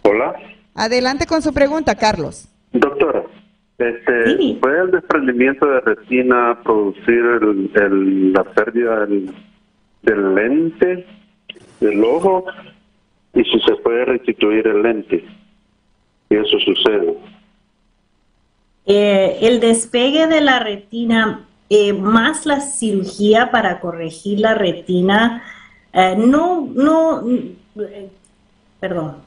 Hola. 0.02 0.34
Adelante 0.74 1.28
con 1.28 1.43
su 1.43 1.54
pregunta, 1.54 1.93
Carlos. 1.93 2.48
Doctora, 2.74 3.26
este, 3.78 4.58
¿puede 4.60 4.82
el 4.82 4.91
desprendimiento 4.91 5.67
de 5.67 5.82
retina 5.82 6.58
producir 6.63 7.22
la 8.34 8.43
pérdida 8.43 9.06
del, 9.06 9.36
del 10.02 10.34
lente 10.34 11.06
del 11.80 12.04
ojo 12.04 12.46
y 13.38 13.43
si 13.43 13.60
se 13.60 13.76
puede 13.76 14.04
restituir 14.06 14.65
el 14.65 14.82
lente. 14.82 15.23
Y 16.30 16.36
eso 16.36 16.58
sucede. 16.60 17.15
Eh, 18.88 19.38
el 19.41 19.60
despegue 19.60 20.26
de 20.26 20.41
la 20.41 20.60
retina, 20.60 21.45
eh, 21.69 21.93
más 21.93 22.47
la 22.47 22.60
cirugía 22.62 23.52
para 23.52 23.80
corregir 23.80 24.39
la 24.39 24.56
retina, 24.56 25.43
eh, 25.93 26.15
no, 26.17 26.67
no, 26.73 27.23
perdón, 28.80 29.17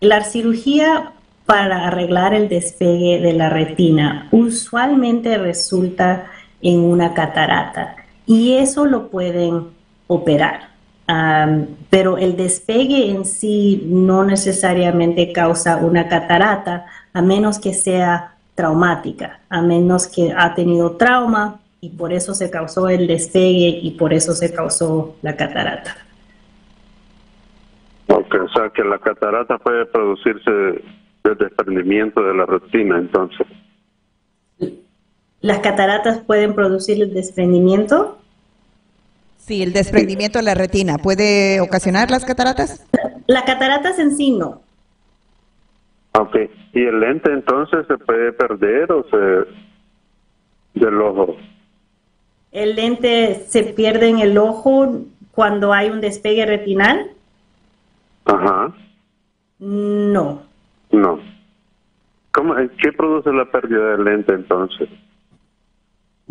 la 0.00 0.24
cirugía 0.24 1.12
para 1.46 1.86
arreglar 1.86 2.34
el 2.34 2.48
despegue 2.48 3.20
de 3.20 3.32
la 3.32 3.48
retina 3.48 4.28
usualmente 4.30 5.38
resulta 5.38 6.30
en 6.62 6.80
una 6.80 7.14
catarata 7.14 7.96
y 8.26 8.54
eso 8.54 8.86
lo 8.86 9.08
pueden 9.08 9.66
operar 10.06 10.71
pero 11.90 12.18
el 12.18 12.36
despegue 12.36 13.10
en 13.10 13.24
sí 13.24 13.82
no 13.86 14.24
necesariamente 14.24 15.32
causa 15.32 15.76
una 15.76 16.08
catarata, 16.08 16.86
a 17.12 17.22
menos 17.22 17.58
que 17.58 17.74
sea 17.74 18.34
traumática, 18.54 19.40
a 19.48 19.62
menos 19.62 20.06
que 20.06 20.32
ha 20.36 20.54
tenido 20.54 20.92
trauma 20.92 21.60
y 21.80 21.90
por 21.90 22.12
eso 22.12 22.34
se 22.34 22.50
causó 22.50 22.88
el 22.88 23.06
despegue 23.06 23.80
y 23.82 23.90
por 23.92 24.12
eso 24.12 24.32
se 24.32 24.52
causó 24.52 25.16
la 25.22 25.36
catarata. 25.36 25.96
Ok, 28.08 28.34
o 28.44 28.48
sea 28.50 28.70
que 28.70 28.84
la 28.84 28.98
catarata 28.98 29.58
puede 29.58 29.86
producirse 29.86 30.50
del 30.50 31.38
desprendimiento 31.38 32.22
de 32.22 32.34
la 32.34 32.46
retina, 32.46 32.98
entonces. 32.98 33.46
¿Las 35.40 35.58
cataratas 35.58 36.18
pueden 36.20 36.54
producir 36.54 37.02
el 37.02 37.12
desprendimiento? 37.12 38.21
Sí, 39.42 39.60
el 39.60 39.72
desprendimiento 39.72 40.38
de 40.38 40.44
la 40.44 40.54
retina, 40.54 40.98
¿puede 40.98 41.60
ocasionar 41.60 42.12
las 42.12 42.24
cataratas? 42.24 42.86
Las 43.26 43.42
cataratas 43.42 43.98
en 43.98 44.16
sí 44.16 44.30
no. 44.30 44.62
Ok, 46.12 46.36
¿y 46.72 46.80
el 46.80 47.00
lente 47.00 47.32
entonces 47.32 47.84
se 47.88 47.98
puede 47.98 48.32
perder 48.32 48.92
o 48.92 49.04
se 49.10 50.78
del 50.78 51.00
ojo? 51.00 51.36
¿El 52.52 52.76
lente 52.76 53.44
se 53.48 53.64
pierde 53.64 54.10
en 54.10 54.20
el 54.20 54.38
ojo 54.38 55.00
cuando 55.32 55.72
hay 55.72 55.90
un 55.90 56.00
despegue 56.00 56.46
retinal? 56.46 57.10
Ajá. 58.26 58.72
No. 59.58 60.42
No. 60.92 61.18
¿Cómo, 62.30 62.54
¿Qué 62.80 62.92
produce 62.92 63.32
la 63.32 63.50
pérdida 63.50 63.96
del 63.96 64.04
lente 64.04 64.34
entonces? 64.34 64.88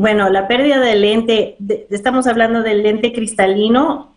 Bueno, 0.01 0.29
la 0.29 0.47
pérdida 0.47 0.79
del 0.79 1.01
lente, 1.01 1.57
estamos 1.91 2.25
hablando 2.25 2.63
del 2.63 2.81
lente 2.81 3.13
cristalino. 3.13 4.15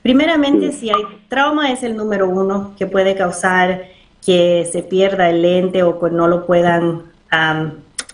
primeramente, 0.00 0.70
si 0.70 0.90
hay 0.90 1.02
trauma 1.28 1.72
es 1.72 1.82
el 1.82 1.96
número 1.96 2.28
uno 2.28 2.72
que 2.78 2.86
puede 2.86 3.16
causar 3.16 3.82
que 4.24 4.64
se 4.70 4.84
pierda 4.84 5.28
el 5.28 5.42
lente 5.42 5.82
o 5.82 5.98
que 5.98 6.10
no 6.10 6.28
lo 6.28 6.46
puedan 6.46 7.02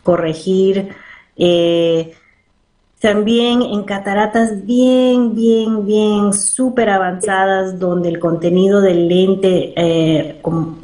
corregir. 0.03 0.95
Eh, 1.37 2.15
también 3.01 3.61
en 3.61 3.83
cataratas 3.83 4.65
bien, 4.65 5.35
bien, 5.35 5.85
bien 5.85 6.33
súper 6.33 6.89
avanzadas 6.89 7.79
donde 7.79 8.09
el 8.09 8.19
contenido 8.19 8.81
del 8.81 9.09
lente 9.09 9.75
eh, 9.77 10.39
como, 10.41 10.79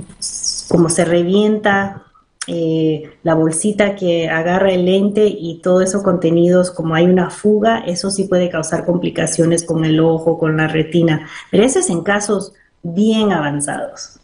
se 0.91 1.07
revienta 1.07 2.03
eh, 2.49 3.11
la 3.23 3.35
bolsita 3.35 3.95
que 3.95 4.29
agarra 4.29 4.73
el 4.73 4.87
lente 4.87 5.27
y 5.27 5.61
todos 5.63 5.85
esos 5.85 6.03
contenidos, 6.03 6.71
como 6.71 6.95
hay 6.95 7.05
una 7.05 7.29
fuga, 7.29 7.81
eso 7.87 8.11
sí 8.11 8.25
puede 8.25 8.49
causar 8.49 8.87
complicaciones 8.87 9.65
con 9.65 9.85
el 9.85 10.01
ojo, 10.01 10.39
con 10.39 10.57
la 10.57 10.67
retina, 10.67 11.29
pero 11.51 11.65
eso 11.65 11.81
es 11.81 11.91
en 11.91 12.03
casos 12.03 12.55
bien 12.83 13.33
avanzados. 13.33 14.15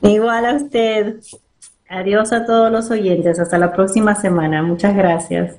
Igual 0.00 0.46
a 0.46 0.54
usted. 0.54 1.16
Adiós 1.90 2.32
a 2.32 2.46
todos 2.46 2.72
los 2.72 2.90
oyentes. 2.90 3.38
Hasta 3.38 3.58
la 3.58 3.70
próxima 3.70 4.14
semana. 4.14 4.62
Muchas 4.62 4.96
gracias. 4.96 5.56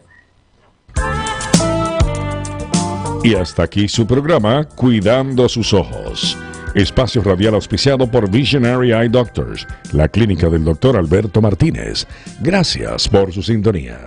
Y 3.23 3.35
hasta 3.35 3.61
aquí 3.61 3.87
su 3.87 4.07
programa 4.07 4.67
Cuidando 4.75 5.47
sus 5.47 5.71
ojos. 5.71 6.35
Espacio 6.73 7.21
radial 7.21 7.55
auspiciado 7.55 8.09
por 8.09 8.29
Visionary 8.29 8.93
Eye 8.93 9.09
Doctors, 9.09 9.67
la 9.91 10.07
clínica 10.07 10.49
del 10.49 10.63
doctor 10.63 10.97
Alberto 10.97 11.41
Martínez. 11.41 12.07
Gracias 12.39 13.09
por 13.09 13.33
su 13.33 13.43
sintonía. 13.43 13.99